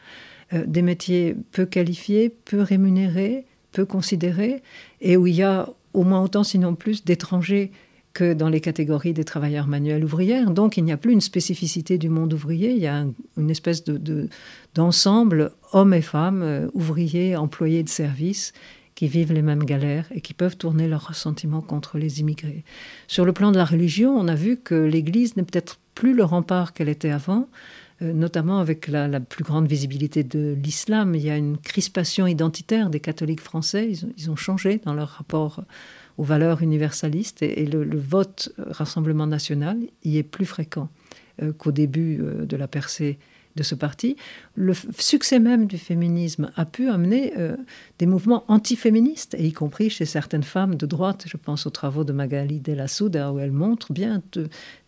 euh, 0.53 0.65
des 0.67 0.83
métiers 0.83 1.37
peu 1.53 1.67
qualifiés, 1.67 2.35
peu 2.45 2.63
rémunérés, 2.63 3.45
peu 3.73 3.85
considérés, 3.85 4.63
et 5.01 5.17
où 5.17 5.27
il 5.27 5.35
y 5.37 5.43
a 5.43 5.69
au 5.93 6.03
moins 6.03 6.23
autant, 6.23 6.45
sinon 6.45 6.75
plus, 6.75 7.05
d'étrangers 7.05 7.71
dans 8.23 8.49
les 8.49 8.61
catégories 8.61 9.13
des 9.13 9.25
travailleurs 9.25 9.67
manuels 9.67 10.05
ouvrières. 10.05 10.51
Donc 10.51 10.77
il 10.77 10.85
n'y 10.85 10.93
a 10.93 10.97
plus 10.97 11.13
une 11.13 11.21
spécificité 11.21 11.99
du 11.99 12.09
monde 12.09 12.33
ouvrier, 12.33 12.73
il 12.73 12.79
y 12.79 12.87
a 12.87 13.05
une 13.37 13.51
espèce 13.51 13.85
de, 13.85 14.29
d'ensemble, 14.75 15.53
hommes 15.73 15.95
et 15.95 16.03
femmes, 16.03 16.43
euh, 16.43 16.69
ouvriers, 16.75 17.37
employés 17.37 17.83
de 17.83 17.89
service, 17.89 18.53
qui 18.95 19.09
vivent 19.09 19.33
les 19.33 19.43
mêmes 19.43 19.65
galères 19.65 20.07
et 20.15 20.21
qui 20.21 20.35
peuvent 20.35 20.57
tourner 20.57 20.87
leurs 20.87 21.09
ressentiments 21.09 21.63
contre 21.63 21.97
les 21.97 22.21
immigrés. 22.21 22.65
Sur 23.09 23.25
le 23.25 23.33
plan 23.33 23.51
de 23.51 23.57
la 23.57 23.65
religion, 23.65 24.15
on 24.15 24.29
a 24.29 24.35
vu 24.35 24.59
que 24.59 24.75
l'Église 24.75 25.37
n'est 25.37 25.43
peut-être 25.43 25.79
plus 25.95 26.15
le 26.15 26.25
rempart 26.25 26.75
qu'elle 26.75 26.89
était 26.91 27.11
avant, 27.11 27.49
euh, 28.03 28.13
notamment 28.13 28.59
avec 28.59 28.89
la, 28.89 29.21
plus 29.21 29.45
grande 29.45 29.67
visibilité 29.67 30.23
de 30.23 30.57
l'islam. 30.63 31.15
Il 31.15 31.23
y 31.23 31.31
a 31.31 31.37
une 31.37 31.57
crispation 31.57 32.27
identitaire 32.27 32.91
des 32.91 33.01
catholiques 33.01 33.41
français, 33.41 33.91
ils 34.17 34.31
ont 34.31 34.37
changé 34.37 34.81
dans 34.85 34.93
leur 34.93 35.09
rapport 35.09 35.65
aux 36.21 36.25
valeurs 36.25 36.61
universalistes 36.61 37.43
et, 37.43 37.65
le, 37.65 37.99
vote 37.99 38.53
euh, 38.59 38.65
Rassemblement 38.69 39.27
national 39.27 39.79
y 40.05 40.19
est 40.19 40.23
plus 40.23 40.45
fréquent 40.45 40.91
euh, 41.43 41.51
qu'au 41.55 41.73
début 41.73 42.19
euh, 42.21 42.45
de 42.45 42.57
la 42.59 42.69
percée 42.69 43.19
de 43.57 43.63
ce 43.63 43.75
parti. 43.75 44.17
Le 44.55 44.75
succès 44.99 45.39
même 45.41 45.67
du 45.67 45.79
féminisme 45.79 46.53
a 46.57 46.67
pu 46.67 46.89
amener 46.89 47.33
des 47.99 48.07
mouvements 48.07 48.45
antiféministes, 48.47 49.35
et 49.35 49.45
y 49.45 49.53
compris 49.53 49.91
chez 49.91 50.05
certaines 50.05 50.45
femmes 50.45 50.77
de 50.77 50.87
droite. 50.87 51.25
Je 51.27 51.37
pense 51.37 51.67
aux 51.67 51.71
travaux 51.71 52.05
de 52.05 52.13
Magali 52.13 52.61
Della 52.61 52.87
Souda, 52.87 53.33
où 53.33 53.41
elle 53.41 53.51
montre 53.51 53.93
bien 53.93 54.23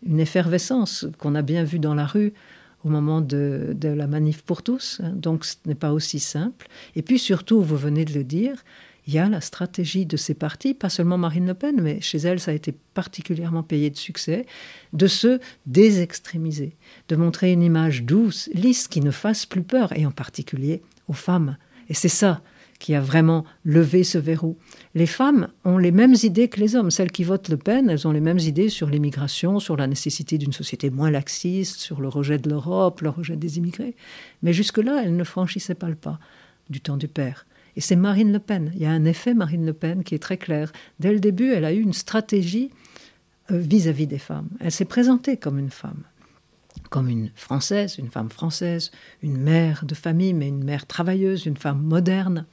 une 0.05 0.21
effervescence 0.21 1.05
qu'on 1.17 1.35
a 1.35 1.41
bien 1.41 1.65
vue 1.65 1.79
dans 1.79 1.93
la 1.93 2.05
rue 2.05 2.31
au 2.85 2.89
moment 2.89 3.19
de, 3.19 3.75
de 3.75 3.89
la 3.89 4.07
manif 4.07 4.43
pour 4.43 4.63
tous. 4.63 5.01
Donc 5.13 5.43
ce 5.43 5.55
n'est 5.65 5.75
pas 5.75 5.91
aussi 5.91 6.21
simple. 6.21 6.69
Et 6.95 7.01
puis 7.01 7.19
surtout, 7.19 7.61
vous 7.61 7.77
venez 7.77 8.05
de 8.05 8.13
le 8.13 8.23
dire, 8.23 8.63
il 9.05 9.13
y 9.13 9.19
a 9.19 9.27
la 9.27 9.41
stratégie 9.41 10.05
de 10.05 10.17
ces 10.17 10.33
partis, 10.33 10.73
pas 10.73 10.89
seulement 10.89 11.17
Marine 11.17 11.47
Le 11.47 11.53
Pen, 11.53 11.81
mais 11.81 11.99
chez 12.01 12.19
elle, 12.19 12.39
ça 12.39 12.51
a 12.51 12.53
été 12.53 12.73
particulièrement 12.93 13.63
payé 13.63 13.89
de 13.89 13.97
succès, 13.97 14.45
de 14.93 15.07
se 15.07 15.39
désextrémiser, 15.65 16.75
de 17.09 17.15
montrer 17.15 17.51
une 17.51 17.63
image 17.63 18.03
douce, 18.03 18.49
lisse, 18.53 18.87
qui 18.87 19.01
ne 19.01 19.11
fasse 19.11 19.45
plus 19.45 19.63
peur, 19.63 19.97
et 19.97 20.05
en 20.05 20.11
particulier 20.11 20.81
aux 21.07 21.13
femmes. 21.13 21.57
Et 21.89 21.93
c'est 21.93 22.07
ça 22.07 22.41
qui 22.79 22.95
a 22.95 23.01
vraiment 23.01 23.45
levé 23.63 24.03
ce 24.03 24.17
verrou. 24.17 24.57
Les 24.93 25.05
femmes 25.05 25.47
ont 25.63 25.77
les 25.77 25.91
mêmes 25.91 26.15
idées 26.21 26.49
que 26.49 26.59
les 26.59 26.75
hommes. 26.75 26.91
Celles 26.91 27.11
qui 27.11 27.23
votent 27.23 27.47
Le 27.47 27.55
Pen, 27.55 27.89
elles 27.89 28.07
ont 28.07 28.11
les 28.11 28.19
mêmes 28.19 28.39
idées 28.39 28.67
sur 28.67 28.89
l'immigration, 28.89 29.61
sur 29.61 29.77
la 29.77 29.87
nécessité 29.87 30.37
d'une 30.37 30.51
société 30.51 30.89
moins 30.89 31.09
laxiste, 31.09 31.79
sur 31.79 32.01
le 32.01 32.09
rejet 32.09 32.39
de 32.39 32.49
l'Europe, 32.49 32.99
le 32.99 33.09
rejet 33.09 33.37
des 33.37 33.57
immigrés. 33.57 33.95
Mais 34.41 34.51
jusque-là, 34.51 35.01
elles 35.03 35.15
ne 35.15 35.23
franchissaient 35.23 35.75
pas 35.75 35.87
le 35.87 35.95
pas 35.95 36.19
du 36.69 36.81
temps 36.81 36.97
du 36.97 37.07
père. 37.07 37.45
Et 37.75 37.81
c'est 37.81 37.95
Marine 37.95 38.31
Le 38.31 38.39
Pen. 38.39 38.71
Il 38.75 38.81
y 38.81 38.85
a 38.85 38.91
un 38.91 39.05
effet 39.05 39.33
Marine 39.33 39.65
Le 39.65 39.73
Pen 39.73 40.03
qui 40.03 40.15
est 40.15 40.19
très 40.19 40.37
clair. 40.37 40.71
Dès 40.99 41.11
le 41.11 41.19
début, 41.19 41.51
elle 41.51 41.65
a 41.65 41.73
eu 41.73 41.79
une 41.79 41.93
stratégie 41.93 42.69
euh, 43.51 43.57
vis-à-vis 43.57 44.07
des 44.07 44.19
femmes. 44.19 44.49
Elle 44.59 44.71
s'est 44.71 44.85
présentée 44.85 45.37
comme 45.37 45.59
une 45.59 45.71
femme, 45.71 46.03
comme 46.89 47.09
une 47.09 47.31
Française, 47.35 47.97
une 47.97 48.09
femme 48.09 48.29
française, 48.29 48.91
une 49.21 49.37
mère 49.37 49.85
de 49.85 49.95
famille, 49.95 50.33
mais 50.33 50.47
une 50.47 50.63
mère 50.63 50.85
travailleuse, 50.85 51.45
une 51.45 51.57
femme 51.57 51.81
moderne, 51.81 52.45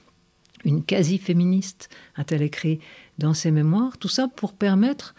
une 0.64 0.82
quasi-féministe, 0.82 1.88
a-t-elle 2.16 2.42
écrit 2.42 2.80
dans 3.18 3.34
ses 3.34 3.50
mémoires, 3.50 3.98
tout 3.98 4.08
ça 4.08 4.28
pour 4.34 4.52
permettre 4.52 5.14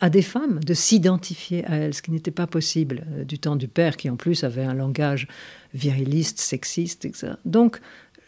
à 0.00 0.10
des 0.10 0.22
femmes 0.22 0.60
de 0.60 0.74
s'identifier 0.74 1.64
à 1.64 1.76
elles, 1.76 1.94
ce 1.94 2.02
qui 2.02 2.10
n'était 2.10 2.32
pas 2.32 2.46
possible 2.46 3.06
euh, 3.12 3.24
du 3.24 3.38
temps 3.38 3.56
du 3.56 3.68
père, 3.68 3.96
qui 3.96 4.10
en 4.10 4.16
plus 4.16 4.42
avait 4.44 4.64
un 4.64 4.74
langage 4.74 5.28
viriliste, 5.74 6.40
sexiste, 6.40 7.04
etc. 7.04 7.34
Donc, 7.44 7.80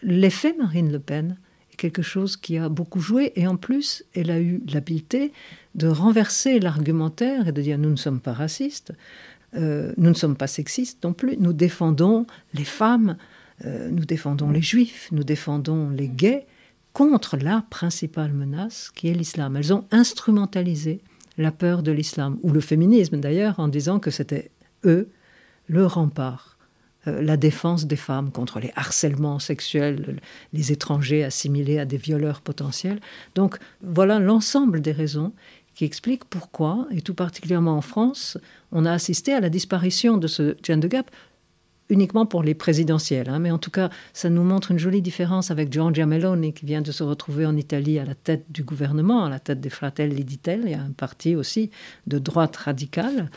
l'effet 0.03 0.55
Marine 0.59 0.93
Le 0.93 0.99
Pen 0.99 1.39
est 1.73 1.77
quelque 1.77 2.03
chose 2.03 2.37
qui 2.37 2.59
a 2.59 2.69
beaucoup 2.69 3.01
joué, 3.01 3.33
et 3.37 3.47
en 3.47 3.57
plus, 3.57 4.05
elle 4.15 4.31
a 4.31 4.41
eu 4.41 4.63
l'habileté 4.73 5.33
de 5.75 5.89
renverser 5.89 6.61
l'argumentaire 6.61 7.49
et 7.49 7.53
de 7.53 7.63
dire 7.63 7.79
nous 7.79 7.91
ne 7.91 7.97
sommes 7.97 8.21
pas 8.21 8.33
racistes, 8.33 8.93
euh, 9.55 9.93
nous 9.97 10.11
ne 10.11 10.15
sommes 10.15 10.37
pas 10.37 10.47
sexistes 10.47 11.05
non 11.05 11.13
plus, 11.13 11.37
nous 11.39 11.53
défendons 11.53 12.27
les 12.55 12.65
femmes, 12.65 13.17
euh, 13.65 13.91
nous 13.91 14.05
défendons 14.05 14.51
les 14.51 14.63
juifs, 14.63 15.09
nous 15.13 15.25
défendons 15.25 15.91
les 15.91 16.09
gays 16.09 16.47
contre 16.93 17.37
la 17.37 17.65
principale 17.71 18.33
menace 18.33 18.91
qui 18.95 19.09
est 19.09 19.15
l'islam. 19.15 19.57
Elles 19.57 19.73
ont 19.73 19.87
instrumentalisé 19.91 21.01
la 21.39 21.53
peur 21.53 21.83
de 21.83 21.93
l'islam, 21.93 22.39
ou 22.43 22.51
le 22.51 22.61
féminisme 22.61 23.19
d'ailleurs, 23.19 23.59
en 23.59 23.69
disant 23.69 23.99
que 23.99 24.11
c'était 24.11 24.51
eux 24.85 25.09
le 25.67 25.87
rempart, 25.87 26.52
la 27.07 27.37
défense 27.37 27.87
des 27.87 27.97
femmes 27.97 28.31
contre 28.31 28.61
les 28.61 28.73
harcèlements 28.77 29.39
sexuels, 29.39 30.21
les 30.53 30.73
étrangers 30.73 31.25
assimilés 31.25 31.79
à 31.79 31.85
des 31.85 31.97
violeurs 31.97 32.41
potentiels. 32.41 33.01
Donc 33.35 33.59
voilà 33.83 34.19
l'ensemble 34.19 34.81
des 34.81 34.93
raisons 34.93 35.33
qui 35.75 35.85
expliquent 35.85 36.25
pourquoi, 36.25 36.87
et 36.91 37.01
tout 37.01 37.15
particulièrement 37.15 37.77
en 37.77 37.81
France, 37.81 38.39
on 38.73 38.85
a 38.85 38.93
assisté 38.93 39.33
à 39.33 39.41
la 39.41 39.49
disparition 39.49 40.17
de 40.17 40.27
ce 40.27 40.57
gender 40.63 40.89
gap 40.89 41.11
uniquement 41.89 42.27
pour 42.27 42.43
les 42.43 42.55
présidentielles. 42.55 43.29
Hein, 43.29 43.39
mais 43.39 43.51
en 43.51 43.59
tout 43.59 43.71
cas, 43.71 43.91
ça 44.13 44.31
nous 44.31 44.45
montre 44.45 44.71
une 44.71 44.79
jolie 44.79 45.03
différence 45.03 45.51
avec 45.51 45.73
Giorgia 45.73 46.07
Meloni, 46.07 46.53
qui 46.53 46.67
vient 46.67 46.81
de 46.81 46.93
se 46.93 47.03
retrouver 47.03 47.47
en 47.47 47.57
Italie 47.57 47.99
à 47.99 48.05
la 48.05 48.15
tête 48.15 48.45
du 48.51 48.65
gouvernement, 48.65 49.25
à 49.25 49.31
la 49.31 49.39
tête 49.39 49.61
des 49.61 49.71
Fratelli 49.71 50.25
d'Italie. 50.25 50.75
Un 50.75 50.93
parti 50.97 51.37
aussi 51.37 51.71
de 52.07 52.19
droite 52.19 52.57
radicale. 52.57 53.31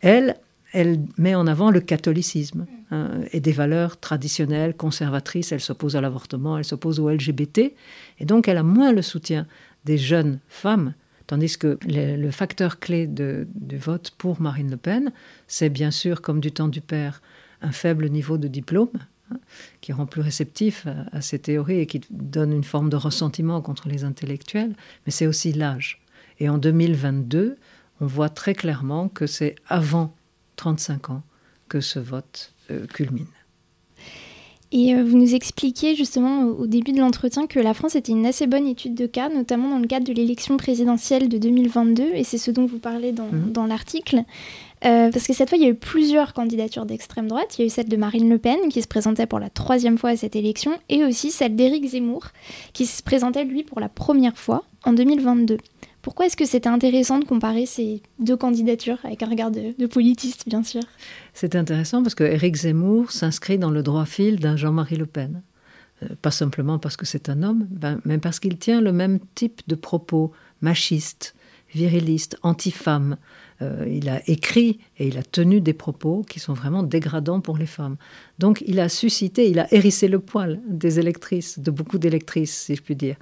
Elle, 0.00 0.36
elle 0.72 1.00
met 1.18 1.34
en 1.34 1.46
avant 1.46 1.70
le 1.70 1.80
catholicisme 1.80 2.66
hein, 2.90 3.10
et 3.32 3.40
des 3.40 3.52
valeurs 3.52 4.00
traditionnelles, 4.00 4.74
conservatrices. 4.74 5.52
Elle 5.52 5.60
s'oppose 5.60 5.96
à 5.96 6.00
l'avortement, 6.00 6.58
elle 6.58 6.64
s'oppose 6.64 6.98
au 6.98 7.10
LGBT. 7.10 7.72
Et 8.18 8.24
donc, 8.24 8.48
elle 8.48 8.56
a 8.56 8.62
moins 8.62 8.92
le 8.92 9.02
soutien 9.02 9.46
des 9.84 9.98
jeunes 9.98 10.38
femmes 10.48 10.94
Tandis 11.32 11.56
que 11.56 11.78
le, 11.86 12.30
facteur 12.30 12.78
clé 12.78 13.06
du 13.06 13.78
vote 13.78 14.12
pour 14.18 14.40
Marine 14.40 14.70
Le 14.70 14.76
Pen, 14.76 15.12
c'est 15.46 15.70
bien 15.70 15.90
sûr, 15.90 16.20
comme 16.20 16.40
du 16.40 16.52
temps 16.52 16.68
du 16.68 16.80
père, 16.82 17.22
un 17.62 17.72
faible 17.72 18.10
niveau 18.10 18.38
de 18.38 18.48
diplôme, 18.48 18.90
hein, 19.30 19.38
qui 19.80 19.92
rend 19.92 20.04
plus 20.04 20.20
réceptif 20.20 20.86
à, 21.10 21.22
ces 21.22 21.38
théories 21.38 21.78
et 21.78 21.86
qui 21.86 22.02
donne 22.10 22.52
une 22.52 22.64
forme 22.64 22.90
de 22.90 22.96
ressentiment 22.96 23.62
contre 23.62 23.88
les 23.88 24.04
intellectuels, 24.04 24.74
mais 25.06 25.12
c'est 25.12 25.26
aussi 25.26 25.52
l'âge. 25.52 26.02
Et 26.38 26.48
en 26.48 26.58
2022, 26.58 27.56
on 28.00 28.06
voit 28.06 28.28
très 28.28 28.54
clairement 28.54 29.08
que 29.08 29.26
c'est 29.26 29.54
avant 29.68 30.14
35 30.62 31.10
ans 31.10 31.22
que 31.68 31.80
ce 31.80 31.98
vote 31.98 32.52
euh, 32.70 32.86
culmine. 32.86 33.26
Et 34.70 34.94
euh, 34.94 35.02
vous 35.02 35.18
nous 35.18 35.34
expliquiez 35.34 35.96
justement 35.96 36.44
au 36.44 36.68
début 36.68 36.92
de 36.92 37.00
l'entretien 37.00 37.48
que 37.48 37.58
la 37.58 37.74
France 37.74 37.96
était 37.96 38.12
une 38.12 38.24
assez 38.24 38.46
bonne 38.46 38.68
étude 38.68 38.94
de 38.94 39.06
cas, 39.06 39.28
notamment 39.28 39.70
dans 39.70 39.80
le 39.80 39.88
cadre 39.88 40.06
de 40.06 40.12
l'élection 40.12 40.56
présidentielle 40.56 41.28
de 41.28 41.36
2022, 41.36 42.12
et 42.14 42.22
c'est 42.22 42.38
ce 42.38 42.52
dont 42.52 42.64
vous 42.64 42.78
parlez 42.78 43.10
dans, 43.10 43.26
mhm. 43.26 43.50
dans 43.50 43.66
l'article. 43.66 44.22
Euh, 44.84 45.10
parce 45.10 45.26
que 45.26 45.32
cette 45.32 45.48
fois, 45.48 45.58
il 45.58 45.64
y 45.64 45.66
a 45.66 45.70
eu 45.70 45.74
plusieurs 45.74 46.32
candidatures 46.32 46.86
d'extrême 46.86 47.26
droite. 47.26 47.58
Il 47.58 47.62
y 47.62 47.64
a 47.64 47.66
eu 47.66 47.70
celle 47.70 47.88
de 47.88 47.96
Marine 47.96 48.30
Le 48.30 48.38
Pen, 48.38 48.68
qui 48.70 48.82
se 48.82 48.88
présentait 48.88 49.26
pour 49.26 49.40
la 49.40 49.50
troisième 49.50 49.98
fois 49.98 50.10
à 50.10 50.16
cette 50.16 50.36
élection, 50.36 50.78
et 50.88 51.04
aussi 51.04 51.32
celle 51.32 51.56
d'Éric 51.56 51.86
Zemmour, 51.86 52.28
qui 52.72 52.86
se 52.86 53.02
présentait, 53.02 53.44
lui, 53.44 53.64
pour 53.64 53.80
la 53.80 53.88
première 53.88 54.38
fois 54.38 54.62
en 54.84 54.92
2022. 54.92 55.58
Pourquoi 56.02 56.26
est-ce 56.26 56.36
que 56.36 56.44
c'était 56.44 56.68
intéressant 56.68 57.20
de 57.20 57.24
comparer 57.24 57.64
ces 57.64 58.02
deux 58.18 58.36
candidatures 58.36 58.98
avec 59.04 59.22
un 59.22 59.28
regard 59.28 59.52
de, 59.52 59.86
politiste, 59.86 60.48
bien 60.48 60.64
sûr? 60.64 60.82
C'est 61.32 61.54
intéressant 61.54 62.02
parce 62.02 62.16
que 62.16 62.24
Éric 62.24 62.56
Zemmour 62.56 63.12
s'inscrit 63.12 63.56
dans 63.56 63.70
le 63.70 63.84
droit 63.84 64.04
fil 64.04 64.40
d'un 64.40 64.56
Jean-Marie 64.56 64.96
Le 64.96 65.06
Pen. 65.06 65.42
Euh, 66.02 66.08
pas 66.20 66.32
simplement 66.32 66.80
parce 66.80 66.96
que 66.96 67.06
c'est 67.06 67.28
un 67.28 67.44
homme, 67.44 67.68
ben, 67.70 68.00
mais 68.04 68.18
parce 68.18 68.40
qu'il 68.40 68.58
tient 68.58 68.80
le 68.80 68.92
même 68.92 69.20
type 69.36 69.62
de 69.68 69.76
propos 69.76 70.32
machistes, 70.60 71.36
virilistes, 71.72 72.36
anti-femmes, 72.42 73.16
euh, 73.62 73.86
il 73.88 74.08
a 74.08 74.20
écrit 74.28 74.80
et 74.98 75.06
il 75.06 75.18
a 75.18 75.22
tenu 75.22 75.60
des 75.60 75.72
propos 75.72 76.22
qui 76.28 76.40
sont 76.40 76.52
vraiment 76.52 76.82
dégradants 76.82 77.40
pour 77.40 77.56
les 77.56 77.66
femmes. 77.66 77.96
Donc 78.38 78.62
il 78.66 78.80
a 78.80 78.88
suscité, 78.88 79.48
il 79.48 79.58
a 79.58 79.72
hérissé 79.72 80.08
le 80.08 80.18
poil 80.18 80.60
des 80.68 80.98
électrices, 80.98 81.58
de 81.58 81.70
beaucoup 81.70 81.98
d'électrices, 81.98 82.64
si 82.64 82.74
je 82.74 82.82
puis 82.82 82.96
dire. 82.96 83.16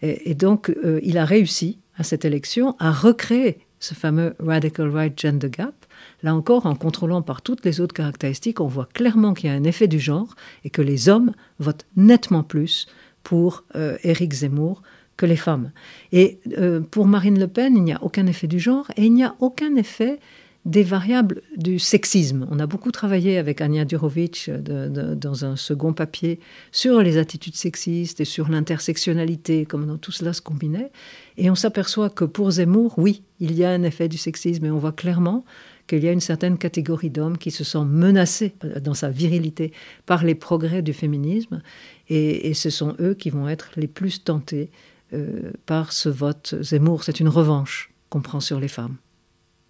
Et, 0.00 0.34
donc 0.34 0.70
euh, 0.70 0.98
il 1.02 1.18
a 1.18 1.24
réussi 1.24 1.78
à 1.96 2.02
cette 2.02 2.24
élection 2.24 2.76
à 2.78 2.90
recréer 2.90 3.58
ce 3.80 3.94
fameux 3.94 4.34
radical 4.38 4.88
right 4.88 5.18
gender 5.18 5.50
gap. 5.50 5.74
Là 6.22 6.34
encore, 6.34 6.66
en 6.66 6.76
contrôlant 6.76 7.20
par 7.20 7.42
toutes 7.42 7.64
les 7.64 7.80
autres 7.80 7.94
caractéristiques, 7.94 8.60
on 8.60 8.68
voit 8.68 8.88
clairement 8.92 9.34
qu'il 9.34 9.50
y 9.50 9.52
a 9.52 9.56
un 9.56 9.64
effet 9.64 9.88
du 9.88 9.98
genre 9.98 10.34
et 10.64 10.70
que 10.70 10.82
les 10.82 11.08
hommes 11.08 11.32
votent 11.58 11.86
nettement 11.96 12.44
plus 12.44 12.86
pour 13.24 13.64
euh, 13.74 13.98
Éric 14.04 14.32
Zemmour 14.32 14.82
que 15.16 15.26
les 15.26 15.36
femmes. 15.36 15.72
Et 16.12 16.38
euh, 16.58 16.80
pour 16.80 17.06
Marine 17.06 17.38
Le 17.38 17.48
Pen, 17.48 17.76
il 17.76 17.82
n'y 17.82 17.92
a 17.92 18.02
aucun 18.02 18.26
effet 18.26 18.46
du 18.46 18.60
genre 18.60 18.90
et 18.96 19.06
il 19.06 19.14
n'y 19.14 19.24
a 19.24 19.34
aucun 19.40 19.74
effet 19.76 20.20
des 20.64 20.84
variables 20.84 21.42
du 21.56 21.78
sexisme. 21.78 22.46
On 22.50 22.60
a 22.60 22.66
beaucoup 22.66 22.92
travaillé 22.92 23.38
avec 23.38 23.60
Anya 23.60 23.84
Durovic 23.84 24.48
dans 24.50 25.44
un 25.44 25.56
second 25.56 25.92
papier 25.92 26.38
sur 26.70 27.02
les 27.02 27.18
attitudes 27.18 27.56
sexistes 27.56 28.20
et 28.20 28.24
sur 28.24 28.48
l'intersectionnalité, 28.48 29.66
comment 29.66 29.96
tout 29.96 30.12
cela 30.12 30.32
se 30.32 30.40
combinait. 30.40 30.92
Et 31.36 31.50
on 31.50 31.56
s'aperçoit 31.56 32.10
que 32.10 32.24
pour 32.24 32.52
Zemmour, 32.52 32.94
oui, 32.96 33.22
il 33.40 33.54
y 33.54 33.64
a 33.64 33.70
un 33.70 33.82
effet 33.82 34.08
du 34.08 34.18
sexisme 34.18 34.64
et 34.66 34.70
on 34.70 34.78
voit 34.78 34.92
clairement 34.92 35.44
qu'il 35.88 36.04
y 36.04 36.08
a 36.08 36.12
une 36.12 36.20
certaine 36.20 36.58
catégorie 36.58 37.10
d'hommes 37.10 37.38
qui 37.38 37.50
se 37.50 37.64
sent 37.64 37.84
menacés 37.84 38.54
dans 38.80 38.94
sa 38.94 39.10
virilité 39.10 39.72
par 40.06 40.22
les 40.22 40.36
progrès 40.36 40.80
du 40.80 40.92
féminisme 40.92 41.60
et, 42.08 42.48
et 42.48 42.54
ce 42.54 42.70
sont 42.70 42.94
eux 43.00 43.14
qui 43.14 43.30
vont 43.30 43.48
être 43.48 43.70
les 43.76 43.88
plus 43.88 44.22
tentés 44.22 44.70
euh, 45.12 45.50
par 45.66 45.92
ce 45.92 46.08
vote 46.08 46.54
Zemmour. 46.62 47.04
C'est 47.04 47.18
une 47.20 47.28
revanche 47.28 47.90
qu'on 48.08 48.22
prend 48.22 48.40
sur 48.40 48.60
les 48.60 48.68
femmes. 48.68 48.96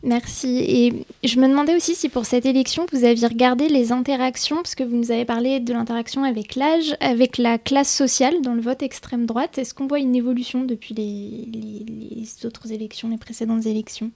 Merci. 0.02 0.58
Et 0.58 1.26
je 1.26 1.38
me 1.38 1.48
demandais 1.48 1.76
aussi 1.76 1.94
si 1.94 2.08
pour 2.08 2.26
cette 2.26 2.44
élection, 2.44 2.86
vous 2.92 3.04
aviez 3.04 3.26
regardé 3.26 3.68
les 3.68 3.92
interactions, 3.92 4.56
parce 4.56 4.74
que 4.74 4.82
vous 4.82 4.96
nous 4.96 5.12
avez 5.12 5.24
parlé 5.24 5.60
de 5.60 5.72
l'interaction 5.72 6.24
avec 6.24 6.56
l'âge, 6.56 6.96
avec 7.00 7.38
la 7.38 7.56
classe 7.58 7.94
sociale 7.94 8.42
dans 8.42 8.54
le 8.54 8.60
vote 8.60 8.82
extrême 8.82 9.26
droite. 9.26 9.58
Est-ce 9.58 9.74
qu'on 9.74 9.86
voit 9.86 10.00
une 10.00 10.16
évolution 10.16 10.64
depuis 10.64 10.94
les, 10.94 12.26
autres 12.44 12.72
élections, 12.72 13.08
les 13.10 13.16
précédentes 13.16 13.66
élections? 13.66 14.10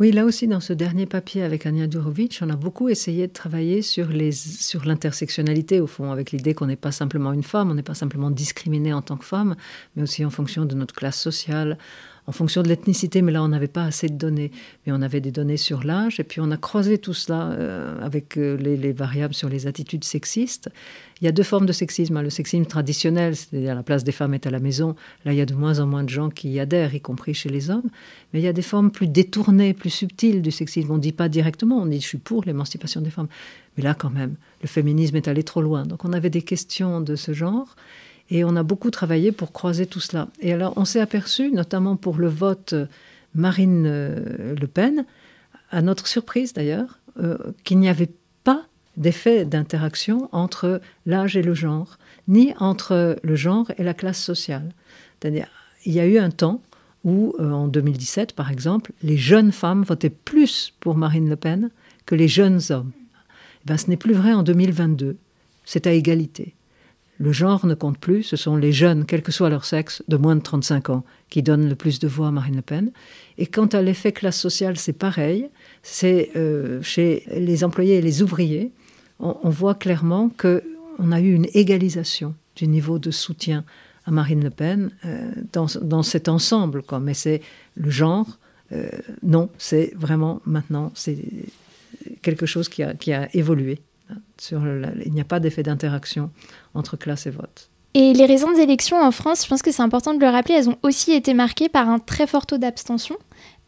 Oui, 0.00 0.10
là 0.10 0.24
aussi, 0.24 0.48
dans 0.48 0.58
ce 0.58 0.72
dernier 0.72 1.06
papier 1.06 1.44
avec 1.44 1.66
Anya 1.66 1.86
Durovic, 1.86 2.40
on 2.42 2.50
a 2.50 2.56
beaucoup 2.56 2.88
essayé 2.88 3.28
de 3.28 3.32
travailler 3.32 3.82
sur, 3.82 4.08
les, 4.08 4.32
sur 4.32 4.84
l'intersectionnalité, 4.84 5.80
au 5.80 5.86
fond, 5.86 6.10
avec 6.10 6.32
l'idée 6.32 6.54
qu'on 6.54 6.66
n'est 6.66 6.74
pas 6.74 6.90
simplement 6.90 7.32
une 7.32 7.44
femme, 7.44 7.70
on 7.70 7.74
n'est 7.74 7.82
pas 7.84 7.94
simplement 7.94 8.30
discriminé 8.30 8.92
en 8.92 9.02
tant 9.02 9.16
que 9.16 9.24
femme, 9.24 9.54
mais 9.94 10.02
aussi 10.02 10.24
en 10.24 10.30
fonction 10.30 10.64
de 10.64 10.74
notre 10.74 10.94
classe 10.94 11.20
sociale, 11.20 11.78
en 12.26 12.32
fonction 12.32 12.62
de 12.62 12.68
l'ethnicité, 12.68 13.20
mais 13.20 13.32
là 13.32 13.42
on 13.42 13.48
n'avait 13.48 13.68
pas 13.68 13.84
assez 13.84 14.08
de 14.08 14.14
données. 14.14 14.52
Mais 14.86 14.92
on 14.92 15.02
avait 15.02 15.20
des 15.20 15.32
données 15.32 15.56
sur 15.56 15.82
l'âge, 15.82 16.20
et 16.20 16.24
puis 16.24 16.40
on 16.40 16.50
a 16.50 16.56
croisé 16.56 16.98
tout 16.98 17.14
cela 17.14 17.50
euh, 17.50 18.00
avec 18.00 18.36
euh, 18.36 18.56
les, 18.56 18.92
variables 18.92 19.34
sur 19.34 19.48
les 19.48 19.66
attitudes 19.66 20.04
sexistes. 20.04 20.70
Il 21.20 21.24
y 21.24 21.28
a 21.28 21.32
deux 21.32 21.42
formes 21.42 21.66
de 21.66 21.72
sexisme. 21.72 22.16
Hein. 22.16 22.22
Le 22.22 22.30
sexisme 22.30 22.64
traditionnel, 22.64 23.36
c'est-à-dire 23.36 23.74
la 23.74 23.82
place 23.82 24.04
des 24.04 24.12
femmes 24.12 24.34
est 24.34 24.46
à 24.46 24.50
la 24.50 24.58
maison. 24.58 24.96
Là, 25.24 25.32
il 25.32 25.38
y 25.38 25.40
a 25.40 25.46
de 25.46 25.54
moins 25.54 25.78
en 25.78 25.86
moins 25.86 26.02
de 26.04 26.08
gens 26.08 26.30
qui 26.30 26.50
y 26.50 26.60
adhèrent, 26.60 26.94
y 26.94 27.00
compris 27.00 27.34
chez 27.34 27.48
les 27.48 27.70
hommes. 27.70 27.90
Mais 28.32 28.40
il 28.40 28.42
y 28.42 28.48
a 28.48 28.52
des 28.52 28.62
formes 28.62 28.90
plus 28.90 29.06
détournées, 29.06 29.72
plus 29.72 29.90
subtiles 29.90 30.42
du 30.42 30.50
sexisme. 30.50 30.90
On 30.90 30.96
ne 30.96 31.00
dit 31.00 31.12
pas 31.12 31.28
directement, 31.28 31.78
on 31.78 31.86
dit 31.86 32.00
je 32.00 32.06
suis 32.06 32.18
pour 32.18 32.44
l'émancipation 32.44 33.00
des 33.00 33.10
femmes. 33.10 33.28
Mais 33.76 33.84
là, 33.84 33.94
quand 33.94 34.10
même, 34.10 34.34
le 34.62 34.68
féminisme 34.68 35.16
est 35.16 35.28
allé 35.28 35.44
trop 35.44 35.62
loin. 35.62 35.84
Donc 35.84 36.04
on 36.04 36.12
avait 36.12 36.30
des 36.30 36.42
questions 36.42 37.00
de 37.00 37.14
ce 37.14 37.32
genre. 37.32 37.76
Et 38.34 38.44
on 38.44 38.56
a 38.56 38.62
beaucoup 38.62 38.90
travaillé 38.90 39.30
pour 39.30 39.52
croiser 39.52 39.84
tout 39.84 40.00
cela. 40.00 40.28
Et 40.40 40.54
alors, 40.54 40.72
on 40.76 40.86
s'est 40.86 41.02
aperçu, 41.02 41.52
notamment 41.52 41.96
pour 41.96 42.16
le 42.16 42.28
vote 42.28 42.74
Marine 43.34 43.84
euh, 43.86 44.54
Le 44.58 44.66
Pen, 44.66 45.04
à 45.70 45.82
notre 45.82 46.06
surprise 46.06 46.54
d'ailleurs, 46.54 46.98
euh, 47.20 47.36
qu'il 47.62 47.78
n'y 47.78 47.90
avait 47.90 48.08
pas 48.42 48.62
d'effet 48.96 49.44
d'interaction 49.44 50.30
entre 50.32 50.80
l'âge 51.04 51.36
et 51.36 51.42
le 51.42 51.52
genre, 51.52 51.98
ni 52.26 52.54
entre 52.58 53.18
le 53.22 53.36
genre 53.36 53.70
et 53.76 53.82
la 53.82 53.92
classe 53.92 54.22
sociale. 54.22 54.72
C'est-à-dire, 55.20 55.48
il 55.84 55.92
y 55.92 56.00
a 56.00 56.06
eu 56.06 56.16
un 56.16 56.30
temps 56.30 56.62
où, 57.04 57.34
euh, 57.38 57.52
en 57.52 57.68
2017 57.68 58.32
par 58.32 58.50
exemple, 58.50 58.92
les 59.02 59.18
jeunes 59.18 59.52
femmes 59.52 59.82
votaient 59.82 60.08
plus 60.08 60.72
pour 60.80 60.96
Marine 60.96 61.28
Le 61.28 61.36
Pen 61.36 61.68
que 62.06 62.14
les 62.14 62.28
jeunes 62.28 62.60
hommes. 62.70 62.92
Eh 62.96 63.66
ben, 63.66 63.76
ce 63.76 63.90
n'est 63.90 63.98
plus 63.98 64.14
vrai 64.14 64.32
en 64.32 64.42
2022. 64.42 65.18
C'est 65.66 65.86
à 65.86 65.92
égalité 65.92 66.54
le 67.22 67.30
genre 67.30 67.66
ne 67.66 67.74
compte 67.74 67.98
plus, 67.98 68.24
ce 68.24 68.34
sont 68.34 68.56
les 68.56 68.72
jeunes, 68.72 69.04
quel 69.04 69.22
que 69.22 69.30
soit 69.30 69.48
leur 69.48 69.64
sexe, 69.64 70.02
de 70.08 70.16
moins 70.16 70.34
de 70.34 70.40
35 70.40 70.90
ans, 70.90 71.04
qui 71.30 71.40
donnent 71.40 71.68
le 71.68 71.76
plus 71.76 72.00
de 72.00 72.08
voix 72.08 72.26
à 72.26 72.30
Marine 72.32 72.56
Le 72.56 72.62
Pen. 72.62 72.90
Et 73.38 73.46
quant 73.46 73.66
à 73.66 73.80
l'effet 73.80 74.10
classe 74.10 74.40
sociale, 74.40 74.76
c'est 74.76 74.92
pareil. 74.92 75.48
C'est 75.84 76.30
euh, 76.34 76.82
chez 76.82 77.22
les 77.32 77.62
employés 77.62 77.98
et 77.98 78.02
les 78.02 78.22
ouvriers, 78.22 78.72
on, 79.20 79.50
voit 79.50 79.76
clairement 79.76 80.30
qu'on 80.36 81.12
a 81.12 81.20
eu 81.20 81.32
une 81.32 81.46
égalisation 81.54 82.34
du 82.56 82.66
niveau 82.66 82.98
de 82.98 83.12
soutien 83.12 83.64
à 84.04 84.10
Marine 84.10 84.42
Le 84.42 84.50
Pen 84.50 84.90
euh, 85.04 85.30
dans, 85.52 86.02
cet 86.02 86.28
ensemble. 86.28 86.82
Mais 87.00 87.14
c'est 87.14 87.40
le 87.76 87.90
genre, 87.90 88.40
euh, 88.72 88.88
non, 89.22 89.48
c'est 89.58 89.92
vraiment 89.94 90.42
maintenant, 90.44 90.90
c'est 90.96 91.18
quelque 92.20 92.46
chose 92.46 92.68
qui 92.68 92.82
a 92.82 93.28
évolué. 93.32 93.78
Sur 94.42 94.66
il 95.06 95.12
n'y 95.12 95.20
a 95.20 95.24
pas 95.24 95.38
d'effet 95.38 95.62
d'interaction 95.62 96.30
entre 96.74 96.96
classe 96.96 97.26
et 97.26 97.30
vote. 97.30 97.70
Et 97.94 98.12
les 98.12 98.26
récentes 98.26 98.58
élections 98.58 99.00
en 99.00 99.12
France, 99.12 99.44
je 99.44 99.48
pense 99.48 99.62
que 99.62 99.70
c'est 99.70 99.82
important 99.82 100.14
de 100.14 100.18
le 100.18 100.26
rappeler, 100.26 100.56
elles 100.56 100.68
ont 100.68 100.78
aussi 100.82 101.12
été 101.12 101.32
marquées 101.32 101.68
par 101.68 101.88
un 101.88 102.00
très 102.00 102.26
fort 102.26 102.44
taux 102.44 102.58
d'abstention. 102.58 103.14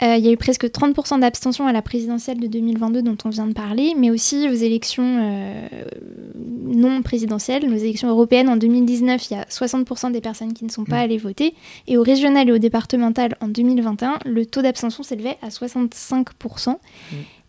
Euh, 0.03 0.17
il 0.17 0.25
y 0.25 0.29
a 0.29 0.33
eu 0.33 0.37
presque 0.37 0.65
30% 0.65 1.21
d'abstention 1.21 1.69
à 1.69 1.73
la 1.73 1.81
présidentielle 1.81 2.41
de 2.41 2.49
2022 2.49 3.03
dont 3.03 3.17
on 3.25 3.29
vient 3.29 3.47
de 3.47 3.53
parler, 3.53 3.95
mais 3.97 4.11
aussi 4.11 4.49
aux 4.49 4.55
élections 4.55 5.05
euh, 5.05 5.69
non 6.67 7.03
présidentielles, 7.03 7.71
nos 7.71 7.77
élections 7.77 8.09
européennes 8.09 8.49
en 8.49 8.57
2019, 8.57 9.31
il 9.31 9.35
y 9.35 9.37
a 9.37 9.45
60% 9.45 10.11
des 10.11 10.21
personnes 10.21 10.55
qui 10.55 10.65
ne 10.65 10.71
sont 10.71 10.85
pas 10.85 10.97
mm. 10.97 11.05
allées 11.05 11.19
voter, 11.19 11.55
et 11.87 11.97
aux 11.99 12.03
régionales 12.03 12.49
et 12.49 12.53
aux 12.53 12.59
départementales 12.59 13.37
en 13.41 13.47
2021, 13.47 14.19
le 14.27 14.45
taux 14.45 14.63
d'abstention 14.63 15.05
s'élevait 15.05 15.39
à 15.41 15.51
65%. 15.51 16.79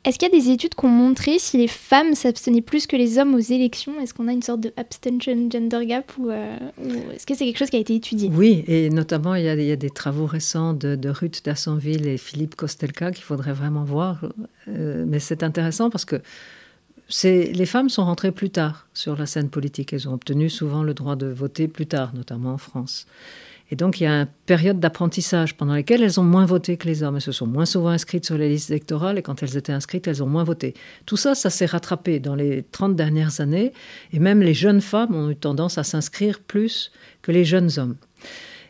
Est-ce 0.05 0.19
qu'il 0.19 0.31
y 0.31 0.37
a 0.37 0.39
des 0.39 0.51
études 0.51 0.75
qui 0.75 0.85
ont 0.85 0.89
montré 0.89 1.39
si 1.39 1.57
les 1.57 1.67
femmes 1.67 2.13
s'abstenaient 2.13 2.61
plus 2.61 2.85
que 2.85 2.95
les 2.95 3.17
hommes 3.17 3.33
aux 3.33 3.39
élections? 3.39 3.99
Est-ce 3.99 4.13
qu'on 4.13 4.27
a 4.27 4.33
une 4.33 4.43
sorte 4.43 4.61
de 4.61 4.71
abstention 4.77 5.49
gender 5.49 5.83
gap 5.87 6.11
ou, 6.19 6.29
euh, 6.29 6.57
est-ce 7.11 7.25
que 7.25 7.33
c'est 7.33 7.45
quelque 7.45 7.57
chose 7.57 7.71
qui 7.71 7.77
a 7.77 7.79
été 7.79 7.95
étudié? 7.95 8.29
Oui, 8.31 8.63
et 8.67 8.91
notamment 8.91 9.33
il 9.33 9.45
y, 9.45 9.71
a, 9.71 9.75
des 9.75 9.89
travaux 9.89 10.27
récents 10.27 10.73
de, 10.73 11.09
Ruth 11.09 11.43
Dassonville 11.43 12.07
et 12.07 12.17
Philippe 12.17 12.53
Kostelka 12.55 13.11
qu'il 13.11 13.23
faudrait 13.23 13.53
vraiment 13.53 13.83
voir. 13.83 14.25
Euh, 14.67 15.05
mais 15.07 15.19
c'est 15.19 15.41
intéressant 15.41 15.89
parce 15.89 16.05
que 16.05 16.21
les 17.23 17.65
femmes 17.65 17.89
sont 17.89 18.05
rentrées 18.05 18.31
plus 18.31 18.51
tard 18.51 18.87
sur 18.93 19.15
la 19.15 19.25
scène 19.25 19.49
politique. 19.49 19.91
Elles 19.91 20.07
ont 20.07 20.13
obtenu 20.13 20.51
souvent 20.51 20.83
le 20.83 20.93
droit 20.93 21.15
de 21.15 21.25
voter 21.25 21.67
plus 21.67 21.87
tard, 21.87 22.13
notamment 22.13 22.53
en 22.53 22.57
France. 22.59 23.07
Et 23.71 23.75
donc, 23.75 23.99
il 23.99 24.03
y 24.03 24.07
a 24.07 24.21
une 24.21 24.27
période 24.45 24.79
d'apprentissage 24.79 25.57
pendant 25.57 25.73
laquelle 25.73 26.03
elles 26.03 26.19
ont 26.19 26.23
moins 26.23 26.45
voté 26.45 26.77
que 26.77 26.87
les 26.87 27.01
hommes. 27.01 27.15
Elles 27.15 27.21
se 27.21 27.31
sont 27.31 27.47
moins 27.47 27.65
souvent 27.65 27.89
inscrites 27.89 28.25
sur 28.25 28.37
les 28.37 28.49
listes 28.49 28.69
électorales 28.69 29.17
et 29.17 29.23
quand 29.23 29.41
elles 29.41 29.57
étaient 29.57 29.73
inscrites, 29.73 30.07
elles 30.07 30.21
ont 30.21 30.27
moins 30.27 30.43
voté. 30.43 30.75
Tout 31.05 31.17
ça, 31.17 31.33
ça 31.33 31.49
s'est 31.49 31.65
rattrapé 31.65 32.19
dans 32.19 32.35
les 32.35 32.63
30 32.71 32.95
dernières 32.95 33.41
années 33.41 33.73
et 34.13 34.19
même 34.19 34.41
les 34.41 34.53
jeunes 34.53 34.81
femmes 34.81 35.15
ont 35.15 35.31
eu 35.31 35.35
tendance 35.35 35.77
à 35.77 35.83
s'inscrire 35.83 36.39
plus 36.39 36.91
que 37.23 37.31
les 37.31 37.43
jeunes 37.43 37.71
hommes. 37.77 37.95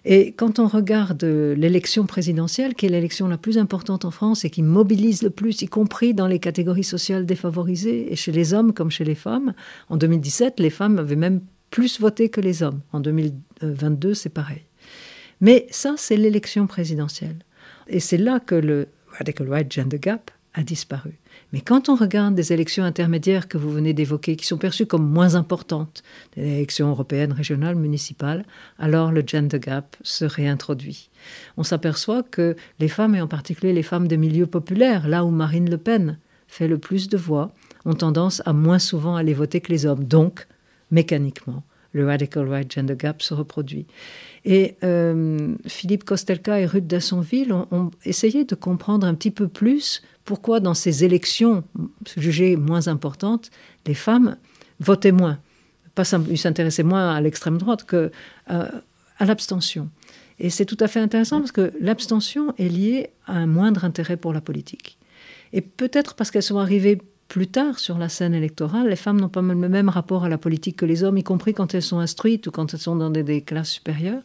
Et 0.08 0.34
quand 0.34 0.60
on 0.60 0.68
regarde 0.68 1.24
l'élection 1.24 2.06
présidentielle, 2.06 2.75
qui 2.75 2.86
est 2.86 2.90
l'élection 2.90 3.28
la 3.28 3.40
plus 3.40 3.58
importante 3.58 4.06
en 4.06 4.12
France 4.12 4.46
et 4.46 4.52
qui 4.52 4.62
mobilise 4.62 5.24
le 5.24 5.32
plus, 5.32 5.64
y 5.64 5.68
compris 5.68 6.14
dans 6.14 6.28
les 6.28 6.38
catégories 6.38 6.84
sociales 6.84 7.25
défavorisées, 7.25 8.14
et 8.14 8.16
chez 8.16 8.32
les 8.32 8.54
hommes 8.54 8.72
comme 8.72 8.92
chez 8.92 9.04
les 9.04 9.16
femmes, 9.16 9.56
en 9.90 9.98
2017, 9.98 10.60
les 10.60 10.70
femmes 10.70 11.00
avaient 11.00 11.16
même 11.16 11.42
plus 11.72 12.00
voté 12.00 12.30
que 12.30 12.40
les 12.40 12.62
hommes. 12.62 12.82
En 12.94 13.00
2022, 13.00 14.14
c'est 14.14 14.30
pareil. 14.30 14.62
Mais 15.42 15.68
ça, 15.70 15.96
c'est 15.98 16.18
l'élection 16.18 16.68
présidentielle. 16.68 17.38
Et 17.88 18.00
c'est 18.00 18.18
là 18.18 18.39
que 18.39 18.56
le 18.56 18.88
Radical 19.18 19.50
Right 19.50 19.72
Gender 19.72 20.00
Gap 20.00 20.32
a 20.54 20.63
disparu. 20.63 21.20
Mais 21.51 21.62
quand 21.62 21.89
on 21.89 21.96
regarde 21.96 22.34
des 22.34 22.54
élections 22.54 22.84
intermédiaires 22.84 23.48
que 23.48 23.58
vous 23.58 23.72
venez 23.72 23.94
d'évoquer, 23.94 24.36
qui 24.36 24.46
sont 24.46 24.58
perçues 24.58 24.86
comme 24.86 25.08
moins 25.08 25.36
importantes, 25.36 26.01
des 26.36 26.44
élections 26.44 26.89
européennes, 26.89 27.34
régionales, 27.34 27.75
municipales, 27.75 28.46
alors 28.80 29.12
le 29.12 29.24
gender 29.25 29.60
gap 29.60 29.96
se 30.01 30.25
réintroduit. 30.25 31.10
On 31.58 31.63
s'aperçoit 31.63 32.24
que 32.24 32.56
les 32.80 32.88
femmes, 32.88 33.15
et 33.15 33.22
en 33.22 33.27
particulier 33.27 33.74
les 33.74 33.84
femmes 33.84 34.08
des 34.08 34.18
milieux 34.18 34.48
populaires, 34.48 35.08
là 35.08 35.25
où 35.25 35.30
Marine 35.30 35.70
Le 35.70 35.77
Pen 35.77 36.18
fait 36.48 36.68
le 36.68 36.77
plus 36.77 37.10
de 37.10 37.18
voix, 37.18 37.51
ont 37.86 37.94
tendance 37.96 38.42
à 38.46 38.54
moins 38.54 38.80
souvent 38.80 39.15
aller 39.15 39.34
voter 39.34 39.62
que 39.62 39.72
les 39.72 39.86
hommes. 39.86 40.06
Donc, 40.06 40.48
mécaniquement, 40.90 41.64
le 41.96 42.05
radical 42.05 42.48
right 42.50 42.72
gender 42.72 42.96
gap 42.98 43.22
se 43.22 43.34
reproduit. 43.34 43.88
Et 44.44 44.75
euh, 44.84 45.55
Philippe 45.66 46.03
Kostelka 46.03 46.60
et 46.60 46.66
Ruth 46.66 46.86
Dassonville 46.86 47.53
ont, 47.53 47.90
essayé 48.03 48.44
de 48.44 48.53
comprendre 48.53 49.08
un 49.08 49.16
petit 49.16 49.31
peu 49.31 49.48
plus 49.48 50.03
pourquoi 50.25 50.60
dans 50.60 50.74
ces 50.74 51.05
élections 51.05 51.64
jugées 52.18 52.58
moins 52.58 52.90
importantes, 52.90 53.50
les 53.88 53.94
femmes 53.94 54.36
votaient 54.79 55.14
moins. 55.14 55.40
Pas 55.96 56.03
ils 56.29 56.38
s'intéressaient 56.38 56.84
moins 56.84 57.16
à 57.16 57.22
l'extrême 57.22 57.58
droite 57.58 57.86
que 57.86 58.12
euh, 58.51 58.68
à 59.18 59.25
l'abstention. 59.25 59.90
Et 60.38 60.50
c'est 60.50 60.66
tout 60.66 60.77
à 60.81 60.90
fait 60.90 61.00
intéressant 61.00 61.40
parce 61.40 61.53
que 61.53 61.72
l'abstention 61.79 62.53
est 62.58 62.68
liée 62.68 63.12
à 63.25 63.38
un 63.38 63.48
moindre 63.48 63.86
intérêt 63.86 64.18
pour 64.18 64.34
la 64.34 64.42
politique. 64.42 64.98
Et 65.53 65.62
peut-être 65.62 66.16
parce 66.16 66.29
qu'elles 66.29 66.44
sont 66.44 66.58
arrivées 66.58 67.01
plus 67.27 67.48
tard 67.48 67.79
sur 67.79 67.98
la 67.98 68.09
scène 68.09 68.33
électorale, 68.33 68.90
les 68.90 68.96
femmes 68.96 69.20
n'ont 69.20 69.29
pas 69.29 69.42
le 69.42 69.55
même 69.55 69.90
rapport 69.90 70.24
à 70.24 70.29
la 70.29 70.38
politique 70.38 70.77
que 70.77 70.85
les 70.85 71.03
hommes, 71.03 71.18
y 71.18 71.24
compris 71.24 71.53
quand 71.53 71.74
elles 71.74 71.81
sont 71.81 72.00
instruites 72.00 72.48
ou 72.48 72.51
quand 72.51 72.74
elles 72.74 72.79
sont 72.79 72.96
dans 72.96 73.09
des, 73.09 73.42
classes 73.42 73.72
supérieures. 73.72 74.22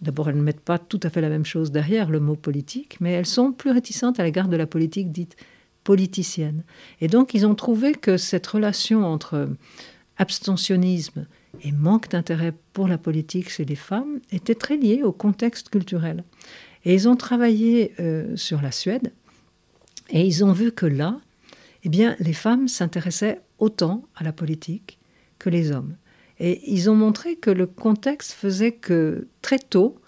D'abord, 0.00 0.28
elles 0.28 0.36
ne 0.36 0.42
mettent 0.42 0.60
pas 0.60 0.78
tout 0.78 1.00
à 1.02 1.10
fait 1.10 1.20
la 1.20 1.28
même 1.28 1.44
chose 1.44 1.72
derrière 1.72 2.08
le 2.08 2.20
mot 2.20 2.36
politique, 2.36 2.96
mais 3.00 3.12
elles 3.12 3.26
sont 3.26 3.52
plus 3.52 3.72
réticentes 3.72 4.20
à 4.20 4.24
l'égard 4.24 4.48
de 4.48 4.56
la 4.56 4.66
politique 4.66 5.10
dite 5.10 5.36
politicienne. 5.82 6.62
Et 7.00 7.08
donc, 7.08 7.34
ils 7.34 7.46
ont 7.46 7.56
trouvé 7.56 7.92
que 7.92 8.16
cette 8.16 8.46
relation 8.46 9.04
entre 9.04 9.48
abstentionnisme 10.18 11.26
et 11.64 11.72
manque 11.72 12.08
d'intérêt 12.10 12.52
pour 12.72 12.86
la 12.86 12.98
politique 12.98 13.50
chez 13.50 13.64
les 13.64 13.76
femmes 13.76 14.20
était 14.30 14.54
très 14.54 14.76
liée 14.76 15.02
au 15.02 15.12
contexte 15.12 15.70
culturel. 15.70 16.22
Et 16.84 16.94
ils 16.94 17.08
ont 17.08 17.16
travaillé 17.16 17.92
euh, 17.98 18.36
sur 18.36 18.62
la 18.62 18.70
Suède, 18.70 19.12
et 20.10 20.22
ils 20.22 20.44
ont 20.44 20.52
vu 20.52 20.72
que 20.72 20.86
là, 20.86 21.18
eh 21.84 21.88
bien, 21.88 22.16
les 22.18 22.32
femmes 22.32 22.68
s'intéressaient 22.68 23.40
autant 23.58 24.04
à 24.16 24.24
la 24.24 24.32
politique 24.32 24.98
que 25.38 25.50
les 25.50 25.70
hommes. 25.70 25.96
Et 26.40 26.60
ils 26.72 26.88
ont 26.88 26.94
montré 26.94 27.36
que 27.36 27.50
le 27.50 27.66
contexte 27.66 28.32
faisait 28.32 28.72
que 28.72 29.26
très 29.42 29.58
tôt, 29.58 30.00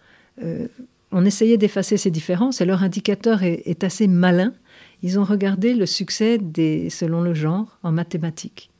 euh, 0.42 0.68
on 1.12 1.24
essayait 1.24 1.58
d'effacer 1.58 1.96
ces 1.96 2.10
différences 2.10 2.60
et 2.60 2.64
leur 2.64 2.82
indicateur 2.82 3.42
est, 3.42 3.82
assez 3.82 4.06
malin. 4.06 4.54
Ils 5.02 5.18
ont 5.18 5.24
regardé 5.24 5.74
le 5.74 5.86
succès 5.86 6.38
des, 6.38 6.88
selon 6.88 7.20
le 7.20 7.34
genre 7.34 7.78
en 7.82 7.90
mathématiques. 7.90 8.70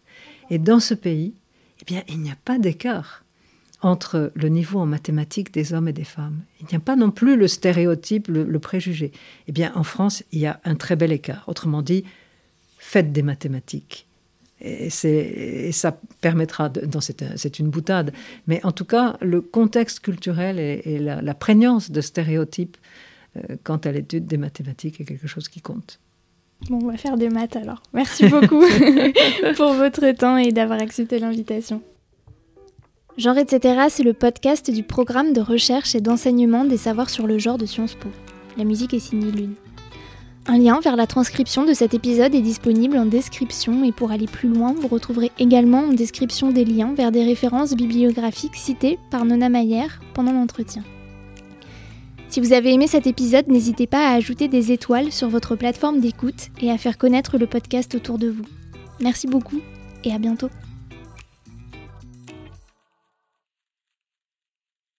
Et 0.49 0.59
dans 0.59 0.81
ce 0.81 0.95
pays, 0.95 1.35
eh 1.81 1.85
bien, 1.85 2.03
il 2.09 2.21
n'y 2.21 2.31
a 2.31 2.37
pas 2.45 2.59
d'écart 2.59 3.25
entre 3.83 4.31
le 4.35 4.49
niveau 4.49 4.79
en 4.79 4.87
mathématiques 4.87 5.53
des 5.53 5.73
hommes 5.73 5.89
et 5.89 5.93
des 5.93 6.05
femmes. 6.05 6.43
Il 6.61 6.67
n'y 6.67 6.77
a 6.77 6.81
pas 6.81 6.97
non 6.97 7.11
plus 7.11 7.37
le 7.37 7.49
stéréotype, 7.49 8.29
le, 8.29 8.45
le 8.45 8.59
préjugé. 8.59 9.11
Eh 9.49 9.53
bien, 9.53 9.73
en 9.75 9.83
France, 9.83 10.23
il 10.33 10.41
y 10.41 10.47
a 10.47 10.61
un 10.65 10.75
très 10.77 10.97
bel 10.97 11.13
écart. 11.13 11.45
Autrement 11.49 11.83
dit, 11.83 12.05
faites 12.81 13.13
des 13.13 13.23
mathématiques. 13.23 14.07
Et, 14.63 14.91
ça 15.73 15.97
permettra, 16.21 16.71
c'est 17.37 17.59
une 17.59 17.71
boutade, 17.71 18.13
mais 18.47 18.61
en 18.65 18.73
tout 18.73 18.85
cas, 18.85 19.17
le 19.21 19.41
contexte 19.41 20.01
culturel 20.01 20.59
et, 20.59 20.99
la, 20.99 21.35
prégnance 21.35 21.91
de 21.91 22.01
stéréotypes 22.01 22.77
euh, 23.37 23.57
quant 23.63 23.79
à 23.79 23.93
l'étude 23.93 24.27
des 24.27 24.37
mathématiques 24.37 25.01
est 25.01 25.05
quelque 25.05 25.27
chose 25.27 25.49
qui 25.49 25.61
compte. 25.61 26.01
Bon, 26.69 26.79
on 26.83 26.89
va 26.89 26.99
faire 26.99 27.17
des 27.17 27.31
maths 27.31 27.57
alors. 27.57 27.83
Merci 27.95 28.29
beaucoup 28.29 28.63
pour 29.57 29.73
votre 29.73 30.11
temps 30.13 30.37
et 30.37 30.53
d'avoir 30.53 30.81
accepté 30.81 31.19
l'invitation. 31.19 31.81
Genre 33.17 33.39
etc., 33.39 33.85
c'est 33.89 34.03
le 34.03 34.13
podcast 34.13 34.71
du 34.71 34.83
programme 34.83 35.33
de 35.33 35.41
recherche 35.41 35.95
et 35.95 36.01
d'enseignement 36.01 36.65
des 36.65 36.77
savoirs 36.77 37.09
sur 37.09 37.27
le 37.27 37.39
genre 37.39 37.57
de 37.57 37.67
Sciences 37.67 37.95
Po. 37.95 38.09
La 38.59 38.65
musique 38.65 38.93
est 38.93 39.01
signée 39.01 39.33
Lune. 39.33 39.55
Un 40.47 40.59
lien 40.59 40.81
vers 40.81 40.97
la 40.97 41.07
transcription 41.07 41.65
de 41.65 41.75
cet 41.75 41.95
épisode 41.95 42.35
est 42.35 42.41
disponible 42.41 42.97
en 42.97 43.07
description 43.07 43.85
et 43.85 43.93
pour 43.93 44.11
aller 44.11 44.27
plus 44.27 44.49
loin, 44.49 44.73
vous 44.73 44.89
retrouverez 44.89 45.31
également 45.39 45.85
en 45.85 45.93
description 45.93 46.51
des 46.51 46.65
liens 46.65 46.95
vers 46.95 47.13
des 47.13 47.25
références 47.25 47.75
bibliographiques 47.75 48.57
citées 48.57 48.99
par 49.11 49.25
Nona 49.25 49.49
Mayer 49.49 49.87
pendant 50.15 50.33
l'entretien. 50.33 50.83
Si 52.29 52.41
vous 52.41 52.53
avez 52.53 52.73
aimé 52.73 52.87
cet 52.87 53.07
épisode, 53.07 53.49
n'hésitez 53.49 53.87
pas 53.87 54.09
à 54.09 54.15
ajouter 54.15 54.49
des 54.49 54.73
étoiles 54.73 55.13
sur 55.13 55.29
votre 55.29 55.57
plateforme 55.57 56.01
d'écoute 56.01 56.49
et 56.61 56.71
à 56.71 56.79
faire 56.79 56.97
connaître 56.97 57.39
le 57.39 57.47
podcast 57.47 57.95
autour 57.95 58.19
de 58.19 58.29
vous. 58.29 58.47
Merci 59.01 59.27
beaucoup 59.27 59.61
et 60.05 60.13
à 60.13 60.19
bientôt. 60.19 60.49